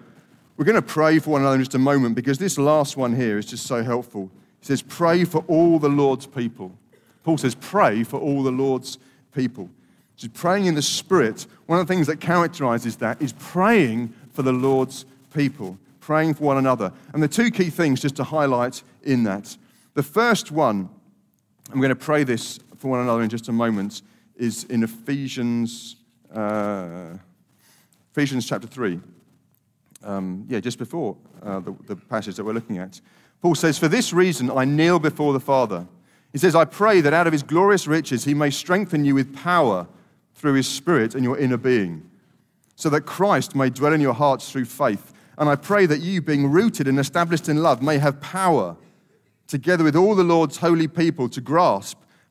we're 0.56 0.64
going 0.64 0.76
to 0.76 0.82
pray 0.82 1.18
for 1.18 1.30
one 1.30 1.40
another 1.40 1.56
in 1.56 1.62
just 1.62 1.74
a 1.74 1.78
moment 1.78 2.14
because 2.14 2.38
this 2.38 2.58
last 2.58 2.96
one 2.96 3.16
here 3.16 3.38
is 3.38 3.46
just 3.46 3.66
so 3.66 3.82
helpful. 3.82 4.30
He 4.60 4.66
says, 4.66 4.82
Pray 4.82 5.24
for 5.24 5.44
all 5.48 5.78
the 5.78 5.88
Lord's 5.88 6.26
people. 6.26 6.76
Paul 7.22 7.38
says, 7.38 7.54
Pray 7.54 8.04
for 8.04 8.20
all 8.20 8.42
the 8.42 8.52
Lord's 8.52 8.98
people. 9.34 9.70
So 10.16 10.28
praying 10.28 10.66
in 10.66 10.74
the 10.74 10.82
Spirit, 10.82 11.46
one 11.66 11.80
of 11.80 11.86
the 11.86 11.92
things 11.92 12.06
that 12.06 12.20
characterizes 12.20 12.96
that 12.96 13.20
is 13.20 13.32
praying 13.32 14.14
for 14.32 14.42
the 14.42 14.52
Lord's 14.52 15.06
people, 15.32 15.78
praying 16.00 16.34
for 16.34 16.44
one 16.44 16.56
another. 16.56 16.92
And 17.12 17.22
the 17.22 17.28
two 17.28 17.50
key 17.50 17.70
things 17.70 18.00
just 18.00 18.16
to 18.16 18.24
highlight 18.24 18.82
in 19.02 19.24
that. 19.24 19.56
The 19.94 20.02
first 20.02 20.52
one, 20.52 20.88
I'm 21.72 21.78
going 21.78 21.88
to 21.88 21.96
pray 21.96 22.24
this 22.24 22.60
for 22.84 22.88
one 22.88 23.00
another 23.00 23.22
in 23.22 23.30
just 23.30 23.48
a 23.48 23.52
moment, 23.52 24.02
is 24.36 24.64
in 24.64 24.82
Ephesians, 24.82 25.96
uh, 26.34 27.16
Ephesians 28.12 28.46
chapter 28.46 28.66
3. 28.66 29.00
Um, 30.02 30.44
yeah, 30.50 30.60
just 30.60 30.78
before 30.78 31.16
uh, 31.42 31.60
the, 31.60 31.74
the 31.86 31.96
passage 31.96 32.36
that 32.36 32.44
we're 32.44 32.52
looking 32.52 32.76
at. 32.76 33.00
Paul 33.40 33.54
says, 33.54 33.78
For 33.78 33.88
this 33.88 34.12
reason 34.12 34.50
I 34.50 34.66
kneel 34.66 34.98
before 34.98 35.32
the 35.32 35.40
Father. 35.40 35.86
He 36.30 36.36
says, 36.36 36.54
I 36.54 36.66
pray 36.66 37.00
that 37.00 37.14
out 37.14 37.26
of 37.26 37.32
his 37.32 37.42
glorious 37.42 37.86
riches 37.86 38.26
he 38.26 38.34
may 38.34 38.50
strengthen 38.50 39.06
you 39.06 39.14
with 39.14 39.34
power 39.34 39.86
through 40.34 40.52
his 40.52 40.68
Spirit 40.68 41.14
and 41.14 41.24
your 41.24 41.38
inner 41.38 41.56
being, 41.56 42.02
so 42.76 42.90
that 42.90 43.06
Christ 43.06 43.54
may 43.54 43.70
dwell 43.70 43.94
in 43.94 44.00
your 44.02 44.12
hearts 44.12 44.52
through 44.52 44.66
faith. 44.66 45.14
And 45.38 45.48
I 45.48 45.56
pray 45.56 45.86
that 45.86 46.02
you, 46.02 46.20
being 46.20 46.50
rooted 46.50 46.86
and 46.86 47.00
established 47.00 47.48
in 47.48 47.62
love, 47.62 47.80
may 47.80 47.96
have 47.96 48.20
power, 48.20 48.76
together 49.46 49.84
with 49.84 49.96
all 49.96 50.14
the 50.14 50.22
Lord's 50.22 50.58
holy 50.58 50.86
people, 50.86 51.30
to 51.30 51.40
grasp 51.40 51.96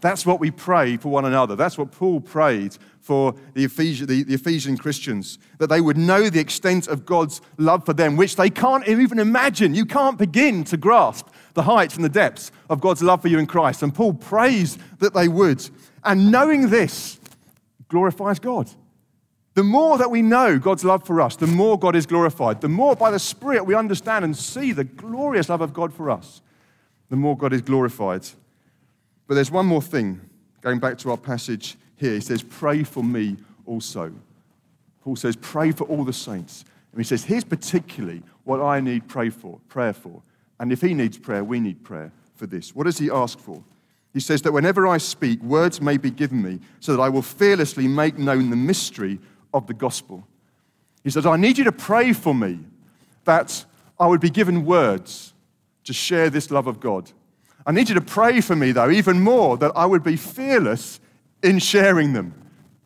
That's 0.00 0.26
what 0.26 0.40
we 0.40 0.50
pray 0.50 0.96
for 0.96 1.08
one 1.08 1.24
another. 1.24 1.56
That's 1.56 1.78
what 1.78 1.92
Paul 1.92 2.20
prayed 2.20 2.76
for 3.00 3.34
the 3.54 3.64
Ephesian, 3.64 4.06
the, 4.06 4.24
the 4.24 4.34
Ephesian 4.34 4.76
Christians, 4.76 5.38
that 5.58 5.68
they 5.68 5.80
would 5.80 5.96
know 5.96 6.28
the 6.28 6.40
extent 6.40 6.88
of 6.88 7.06
God's 7.06 7.40
love 7.56 7.86
for 7.86 7.92
them, 7.92 8.16
which 8.16 8.36
they 8.36 8.50
can't 8.50 8.86
even 8.88 9.18
imagine. 9.18 9.74
You 9.74 9.86
can't 9.86 10.18
begin 10.18 10.64
to 10.64 10.76
grasp 10.76 11.28
the 11.54 11.62
heights 11.62 11.96
and 11.96 12.04
the 12.04 12.08
depths 12.08 12.50
of 12.68 12.80
God's 12.80 13.02
love 13.02 13.22
for 13.22 13.28
you 13.28 13.38
in 13.38 13.46
Christ. 13.46 13.82
And 13.82 13.94
Paul 13.94 14.14
prays 14.14 14.76
that 14.98 15.14
they 15.14 15.28
would. 15.28 15.68
And 16.04 16.30
knowing 16.30 16.68
this 16.68 17.18
glorifies 17.88 18.38
God. 18.38 18.70
The 19.54 19.64
more 19.64 19.96
that 19.96 20.10
we 20.10 20.20
know 20.20 20.58
God's 20.58 20.84
love 20.84 21.06
for 21.06 21.20
us, 21.20 21.34
the 21.36 21.46
more 21.46 21.78
God 21.78 21.96
is 21.96 22.04
glorified. 22.04 22.60
The 22.60 22.68
more 22.68 22.94
by 22.94 23.10
the 23.10 23.18
Spirit 23.18 23.64
we 23.64 23.74
understand 23.74 24.24
and 24.24 24.36
see 24.36 24.72
the 24.72 24.84
glorious 24.84 25.48
love 25.48 25.62
of 25.62 25.72
God 25.72 25.94
for 25.94 26.10
us, 26.10 26.42
the 27.08 27.16
more 27.16 27.36
God 27.36 27.54
is 27.54 27.62
glorified. 27.62 28.26
But 29.26 29.34
there's 29.34 29.50
one 29.50 29.66
more 29.66 29.82
thing, 29.82 30.20
going 30.60 30.78
back 30.78 30.98
to 30.98 31.10
our 31.10 31.16
passage 31.16 31.76
here. 31.96 32.14
He 32.14 32.20
says, 32.20 32.42
Pray 32.42 32.84
for 32.84 33.02
me 33.02 33.36
also. 33.64 34.12
Paul 35.02 35.16
says, 35.16 35.36
Pray 35.36 35.72
for 35.72 35.84
all 35.84 36.04
the 36.04 36.12
saints. 36.12 36.64
And 36.92 37.00
he 37.00 37.04
says, 37.04 37.24
Here's 37.24 37.44
particularly 37.44 38.22
what 38.44 38.60
I 38.60 38.80
need 38.80 39.08
pray 39.08 39.30
for, 39.30 39.58
prayer 39.68 39.92
for. 39.92 40.22
And 40.58 40.72
if 40.72 40.80
he 40.80 40.94
needs 40.94 41.18
prayer, 41.18 41.44
we 41.44 41.60
need 41.60 41.84
prayer 41.84 42.12
for 42.34 42.46
this. 42.46 42.74
What 42.74 42.84
does 42.84 42.98
he 42.98 43.10
ask 43.10 43.38
for? 43.38 43.62
He 44.14 44.20
says 44.20 44.40
that 44.42 44.52
whenever 44.52 44.86
I 44.86 44.96
speak, 44.96 45.42
words 45.42 45.80
may 45.80 45.98
be 45.98 46.10
given 46.10 46.42
me 46.42 46.60
so 46.80 46.96
that 46.96 47.02
I 47.02 47.10
will 47.10 47.20
fearlessly 47.20 47.86
make 47.86 48.16
known 48.16 48.48
the 48.48 48.56
mystery 48.56 49.18
of 49.52 49.66
the 49.66 49.74
gospel. 49.74 50.26
He 51.04 51.10
says, 51.10 51.26
I 51.26 51.36
need 51.36 51.58
you 51.58 51.64
to 51.64 51.72
pray 51.72 52.12
for 52.14 52.34
me 52.34 52.60
that 53.24 53.64
I 54.00 54.06
would 54.06 54.20
be 54.20 54.30
given 54.30 54.64
words 54.64 55.34
to 55.84 55.92
share 55.92 56.30
this 56.30 56.50
love 56.50 56.66
of 56.66 56.80
God. 56.80 57.10
I 57.66 57.72
need 57.72 57.88
you 57.88 57.96
to 57.96 58.00
pray 58.00 58.40
for 58.40 58.54
me, 58.54 58.70
though, 58.70 58.90
even 58.90 59.20
more, 59.20 59.56
that 59.56 59.72
I 59.74 59.84
would 59.86 60.04
be 60.04 60.16
fearless 60.16 61.00
in 61.42 61.58
sharing 61.58 62.12
them. 62.12 62.32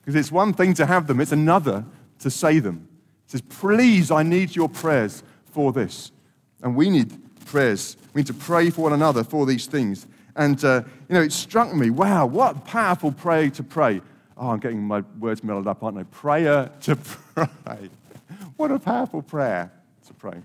Because 0.00 0.14
it's 0.14 0.32
one 0.32 0.54
thing 0.54 0.72
to 0.74 0.86
have 0.86 1.06
them, 1.06 1.20
it's 1.20 1.32
another 1.32 1.84
to 2.20 2.30
say 2.30 2.58
them. 2.58 2.88
He 3.26 3.32
says, 3.32 3.42
Please, 3.42 4.10
I 4.10 4.22
need 4.22 4.56
your 4.56 4.68
prayers 4.68 5.22
for 5.44 5.72
this. 5.72 6.12
And 6.62 6.74
we 6.74 6.88
need 6.88 7.12
prayers. 7.44 7.96
We 8.14 8.20
need 8.20 8.26
to 8.28 8.34
pray 8.34 8.70
for 8.70 8.82
one 8.82 8.92
another 8.94 9.22
for 9.22 9.44
these 9.44 9.66
things. 9.66 10.06
And, 10.34 10.64
uh, 10.64 10.82
you 11.08 11.14
know, 11.14 11.22
it 11.22 11.32
struck 11.32 11.74
me 11.74 11.90
wow, 11.90 12.24
what 12.24 12.64
powerful 12.64 13.12
prayer 13.12 13.50
to 13.50 13.62
pray. 13.62 14.00
Oh, 14.36 14.50
I'm 14.50 14.60
getting 14.60 14.82
my 14.82 15.02
words 15.18 15.44
muddled 15.44 15.66
up, 15.66 15.82
aren't 15.82 15.98
I? 15.98 16.04
Prayer 16.04 16.70
to 16.82 16.96
pray. 17.34 17.90
what 18.56 18.70
a 18.70 18.78
powerful 18.78 19.20
prayer 19.20 19.70
to 20.06 20.14
pray. 20.14 20.40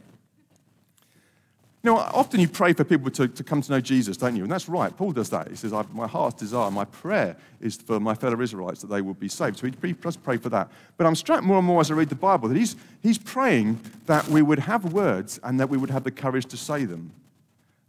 You 1.85 1.91
know, 1.91 1.97
often 1.99 2.39
you 2.39 2.47
pray 2.47 2.73
for 2.73 2.83
people 2.83 3.11
to, 3.11 3.27
to 3.27 3.43
come 3.43 3.61
to 3.61 3.71
know 3.71 3.79
Jesus, 3.79 4.17
don't 4.17 4.35
you? 4.35 4.41
And 4.41 4.51
that's 4.51 4.67
right. 4.67 4.97
Paul 4.97 5.11
does 5.11 5.29
that. 5.29 5.49
He 5.49 5.55
says, 5.55 5.71
My 5.93 6.07
heart's 6.07 6.39
desire, 6.39 6.71
my 6.71 6.85
prayer 6.85 7.37
is 7.61 7.75
for 7.75 7.99
my 7.99 8.15
fellow 8.15 8.41
Israelites 8.41 8.81
that 8.81 8.87
they 8.87 9.01
will 9.01 9.13
be 9.13 9.29
saved. 9.29 9.59
So 9.59 9.67
he 9.67 9.93
does 9.93 10.17
pray 10.17 10.37
for 10.37 10.49
that. 10.49 10.71
But 10.97 11.05
I'm 11.05 11.13
struck 11.13 11.43
more 11.43 11.59
and 11.59 11.67
more 11.67 11.81
as 11.81 11.91
I 11.91 11.93
read 11.93 12.09
the 12.09 12.15
Bible 12.15 12.49
that 12.49 12.57
he's, 12.57 12.75
he's 13.03 13.19
praying 13.19 13.79
that 14.07 14.27
we 14.29 14.41
would 14.41 14.57
have 14.57 14.93
words 14.93 15.39
and 15.43 15.59
that 15.59 15.69
we 15.69 15.77
would 15.77 15.91
have 15.91 16.03
the 16.03 16.09
courage 16.09 16.47
to 16.47 16.57
say 16.57 16.85
them. 16.85 17.11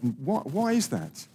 And 0.02 0.14
why, 0.22 0.40
why 0.40 0.72
is 0.72 0.88
that? 0.88 1.26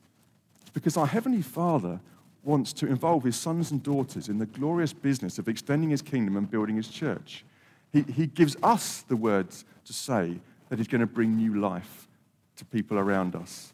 Because 0.76 0.97
our 0.97 1.08
Heavenly 1.08 1.41
Father 1.41 2.00
wants 2.43 2.74
to 2.74 2.86
involve 2.86 3.24
his 3.24 3.38
sons 3.38 3.71
and 3.71 3.82
daughters 3.82 4.30
in 4.30 4.38
the 4.38 4.45
glorious 4.45 4.93
business 4.93 5.39
of 5.39 5.47
extending 5.47 5.89
his 5.89 6.04
kingdom 6.04 6.38
and 6.38 6.47
building 6.47 6.76
his 6.76 6.89
church. 6.89 7.43
He, 7.91 8.04
he 8.04 8.28
gives 8.28 8.56
us 8.62 9.02
the 9.08 9.15
words 9.15 9.65
to 9.86 9.93
say 9.93 10.39
that 10.69 10.78
he's 10.78 10.88
going 10.88 11.02
to 11.02 11.08
bring 11.08 11.36
new 11.36 11.60
life 11.60 12.08
to 12.62 12.65
people 12.65 13.00
around 13.00 13.36
us. 13.36 13.74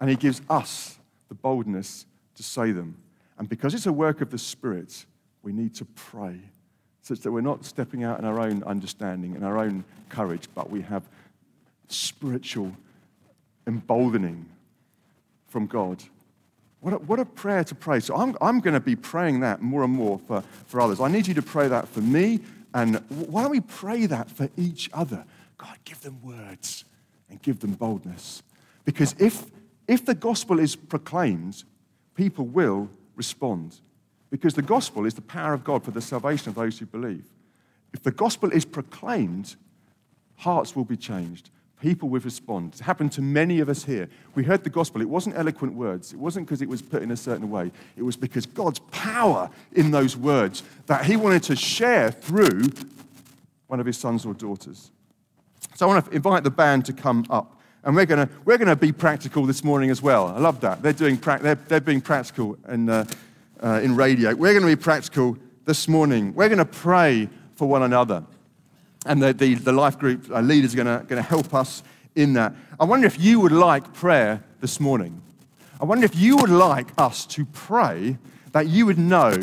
And 0.00 0.10
He 0.10 0.16
gives 0.16 0.42
us 0.50 0.98
the 1.28 1.36
boldness 1.36 2.04
to 2.34 2.42
say 2.42 2.72
them. 2.72 2.96
And 3.38 3.48
because 3.48 3.74
it's 3.74 3.86
a 3.86 3.92
work 3.92 4.20
of 4.20 4.30
the 4.30 4.38
Spirit, 4.38 5.06
we 5.44 5.52
need 5.52 5.72
to 5.76 5.84
pray 5.84 6.40
such 7.02 7.20
that 7.20 7.30
we're 7.30 7.42
not 7.42 7.64
stepping 7.64 8.02
out 8.02 8.18
in 8.18 8.24
our 8.24 8.40
own 8.40 8.64
understanding 8.64 9.36
and 9.36 9.44
our 9.44 9.58
own 9.58 9.84
courage, 10.08 10.48
but 10.52 10.68
we 10.68 10.82
have 10.82 11.04
spiritual 11.88 12.72
emboldening 13.68 14.46
from 15.46 15.66
God. 15.66 16.02
What 16.80 16.94
a, 16.94 16.96
what 16.96 17.20
a 17.20 17.24
prayer 17.24 17.62
to 17.62 17.74
pray. 17.74 18.00
So 18.00 18.16
I'm, 18.16 18.36
I'm 18.40 18.58
going 18.58 18.74
to 18.74 18.80
be 18.80 18.96
praying 18.96 19.40
that 19.40 19.62
more 19.62 19.84
and 19.84 19.92
more 19.92 20.18
for, 20.18 20.42
for 20.66 20.80
others. 20.80 21.00
I 21.00 21.08
need 21.08 21.28
you 21.28 21.34
to 21.34 21.42
pray 21.42 21.68
that 21.68 21.86
for 21.86 22.00
me. 22.00 22.40
And 22.74 22.96
why 23.08 23.42
don't 23.42 23.52
we 23.52 23.60
pray 23.60 24.06
that 24.06 24.28
for 24.28 24.48
each 24.56 24.90
other? 24.92 25.24
God, 25.56 25.78
give 25.84 26.00
them 26.00 26.20
words 26.20 26.84
and 27.28 27.40
give 27.42 27.60
them 27.60 27.72
boldness. 27.72 28.42
Because 28.84 29.14
if, 29.18 29.44
if 29.88 30.04
the 30.04 30.14
gospel 30.14 30.58
is 30.58 30.76
proclaimed, 30.76 31.64
people 32.14 32.44
will 32.44 32.88
respond. 33.16 33.80
Because 34.30 34.54
the 34.54 34.62
gospel 34.62 35.06
is 35.06 35.14
the 35.14 35.22
power 35.22 35.52
of 35.52 35.64
God 35.64 35.84
for 35.84 35.90
the 35.90 36.00
salvation 36.00 36.48
of 36.48 36.54
those 36.54 36.78
who 36.78 36.86
believe. 36.86 37.24
If 37.92 38.02
the 38.02 38.10
gospel 38.10 38.50
is 38.50 38.64
proclaimed, 38.64 39.56
hearts 40.36 40.74
will 40.74 40.84
be 40.84 40.96
changed. 40.96 41.50
People 41.80 42.08
will 42.08 42.20
respond. 42.20 42.74
It 42.74 42.80
happened 42.80 43.12
to 43.12 43.22
many 43.22 43.60
of 43.60 43.68
us 43.68 43.84
here. 43.84 44.08
We 44.34 44.42
heard 44.42 44.64
the 44.64 44.70
gospel. 44.70 45.02
It 45.02 45.08
wasn't 45.08 45.36
eloquent 45.36 45.74
words. 45.74 46.12
It 46.12 46.18
wasn't 46.18 46.46
because 46.46 46.62
it 46.62 46.68
was 46.68 46.82
put 46.82 47.02
in 47.02 47.10
a 47.10 47.16
certain 47.16 47.50
way. 47.50 47.70
It 47.96 48.02
was 48.02 48.16
because 48.16 48.46
God's 48.46 48.78
power 48.90 49.50
in 49.72 49.90
those 49.90 50.16
words 50.16 50.62
that 50.86 51.04
He 51.04 51.16
wanted 51.16 51.42
to 51.44 51.56
share 51.56 52.10
through 52.10 52.70
one 53.66 53.80
of 53.80 53.86
His 53.86 53.98
sons 53.98 54.24
or 54.24 54.34
daughters. 54.34 54.90
So 55.74 55.86
I 55.86 55.92
want 55.92 56.06
to 56.06 56.10
invite 56.12 56.44
the 56.44 56.50
band 56.50 56.84
to 56.86 56.92
come 56.92 57.26
up. 57.30 57.60
And 57.82 57.94
we're 57.94 58.06
going 58.06 58.26
to, 58.26 58.32
we're 58.44 58.56
to 58.58 58.76
be 58.76 58.92
practical 58.92 59.44
this 59.44 59.62
morning 59.62 59.90
as 59.90 60.00
well. 60.00 60.28
I 60.28 60.38
love 60.38 60.60
that. 60.60 60.82
They're, 60.82 60.92
doing 60.92 61.18
pra- 61.18 61.40
they're, 61.40 61.56
they're 61.56 61.80
being 61.80 62.00
practical 62.00 62.56
in, 62.68 62.88
uh, 62.88 63.04
uh, 63.62 63.80
in 63.82 63.94
radio. 63.94 64.34
We're 64.34 64.52
going 64.52 64.62
to 64.62 64.76
be 64.76 64.80
practical 64.80 65.36
this 65.64 65.86
morning. 65.86 66.32
We're 66.34 66.48
going 66.48 66.58
to 66.58 66.64
pray 66.64 67.28
for 67.56 67.68
one 67.68 67.82
another. 67.82 68.24
And 69.04 69.22
the, 69.22 69.34
the, 69.34 69.54
the 69.54 69.72
life 69.72 69.98
group 69.98 70.30
uh, 70.30 70.40
leaders 70.40 70.74
are 70.74 70.82
going 70.82 71.06
to 71.08 71.22
help 71.22 71.52
us 71.52 71.82
in 72.14 72.32
that. 72.34 72.54
I 72.80 72.84
wonder 72.84 73.06
if 73.06 73.20
you 73.20 73.40
would 73.40 73.52
like 73.52 73.92
prayer 73.92 74.42
this 74.60 74.80
morning. 74.80 75.20
I 75.80 75.84
wonder 75.84 76.04
if 76.04 76.16
you 76.16 76.36
would 76.36 76.50
like 76.50 76.88
us 76.96 77.26
to 77.26 77.44
pray 77.44 78.16
that 78.52 78.68
you 78.68 78.86
would 78.86 78.98
know 78.98 79.36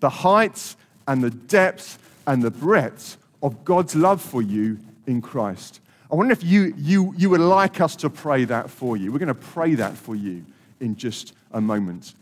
the 0.00 0.10
heights 0.10 0.76
and 1.08 1.24
the 1.24 1.30
depths 1.30 1.98
and 2.26 2.42
the 2.42 2.50
breadth 2.50 3.16
of 3.42 3.64
God's 3.64 3.96
love 3.96 4.20
for 4.20 4.42
you 4.42 4.78
in 5.10 5.20
Christ. 5.20 5.80
I 6.10 6.14
wonder 6.14 6.32
if 6.32 6.42
you, 6.42 6.72
you, 6.76 7.12
you 7.16 7.30
would 7.30 7.40
like 7.40 7.80
us 7.80 7.94
to 7.96 8.10
pray 8.10 8.44
that 8.44 8.70
for 8.70 8.96
you. 8.96 9.12
We're 9.12 9.18
going 9.18 9.28
to 9.28 9.34
pray 9.34 9.74
that 9.74 9.96
for 9.96 10.16
you 10.16 10.44
in 10.80 10.96
just 10.96 11.34
a 11.52 11.60
moment. 11.60 12.14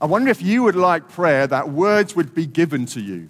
I 0.00 0.06
wonder 0.06 0.30
if 0.30 0.42
you 0.42 0.62
would 0.62 0.76
like 0.76 1.08
prayer 1.08 1.46
that 1.46 1.68
words 1.68 2.16
would 2.16 2.34
be 2.34 2.46
given 2.46 2.86
to 2.86 3.00
you. 3.00 3.28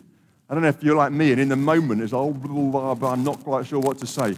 I 0.49 0.55
don't 0.55 0.63
know 0.63 0.69
if 0.69 0.83
you're 0.83 0.97
like 0.97 1.13
me, 1.13 1.33
and 1.33 1.41
in 1.41 1.49
the 1.49 1.57
moment, 1.57 2.03
it's, 2.03 2.13
oh, 2.13 2.33
blah, 2.33 2.71
blah, 2.71 2.95
blah, 2.95 3.13
I'm 3.13 3.25
not 3.25 3.43
quite 3.43 3.67
sure 3.67 3.81
what 3.81 3.99
to 3.99 4.07
say. 4.07 4.37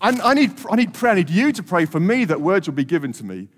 I, 0.00 0.10
I, 0.22 0.34
need, 0.34 0.52
I 0.70 0.76
need 0.76 0.92
prayer. 0.92 1.12
I 1.12 1.16
need 1.16 1.30
you 1.30 1.52
to 1.52 1.62
pray 1.62 1.86
for 1.86 2.00
me 2.00 2.24
that 2.26 2.40
words 2.40 2.68
will 2.68 2.74
be 2.74 2.84
given 2.84 3.12
to 3.14 3.24
me 3.24 3.48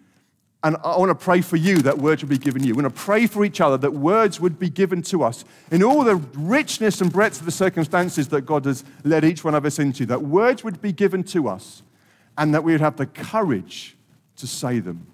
and 0.65 0.79
I 0.83 0.97
want 0.97 1.11
to 1.11 1.15
pray 1.15 1.43
for 1.43 1.57
you 1.57 1.77
that 1.83 1.99
words 1.99 2.23
would 2.23 2.31
be 2.31 2.39
given 2.39 2.65
you. 2.65 2.75
We're 2.75 2.83
going 2.83 2.93
to 2.93 2.99
pray 2.99 3.27
for 3.27 3.45
each 3.45 3.61
other 3.61 3.77
that 3.77 3.93
words 3.93 4.41
would 4.41 4.59
be 4.59 4.71
given 4.71 5.03
to 5.03 5.23
us 5.23 5.45
in 5.71 5.85
all 5.85 6.03
the 6.03 6.17
richness 6.17 7.03
and 7.03 7.13
breadth 7.13 7.39
of 7.39 7.45
the 7.45 7.53
circumstances 7.53 8.29
that 8.29 8.43
God 8.43 8.65
has 8.65 8.83
led 9.05 9.27
each 9.27 9.45
one 9.45 9.55
of 9.55 9.67
us 9.67 9.79
into, 9.79 10.07
that 10.07 10.23
words 10.23 10.65
would 10.65 10.81
be 10.81 10.91
given 10.91 11.23
to 11.25 11.49
us 11.49 11.83
and 12.39 12.55
that 12.55 12.65
we 12.65 12.73
would 12.73 12.81
have 12.81 12.97
the 12.97 13.05
courage 13.05 13.95
to 14.37 14.47
say 14.47 14.81
them. 14.81 15.07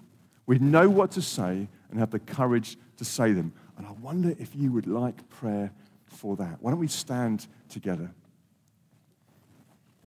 We'd 0.45 0.61
know 0.61 0.89
what 0.89 1.11
to 1.11 1.21
say 1.21 1.67
and 1.89 1.99
have 1.99 2.11
the 2.11 2.19
courage 2.19 2.77
to 2.95 3.03
say 3.03 3.33
them. 3.33 3.51
And 3.77 3.85
I 3.85 3.91
wonder 3.91 4.33
if 4.39 4.55
you 4.55 4.71
would 4.71 4.87
like 4.87 5.29
prayer 5.29 5.71
for 6.05 6.37
that. 6.37 6.57
Why 6.61 6.71
don't 6.71 6.79
we 6.79 6.87
stand 6.87 7.47
together? 7.67 8.09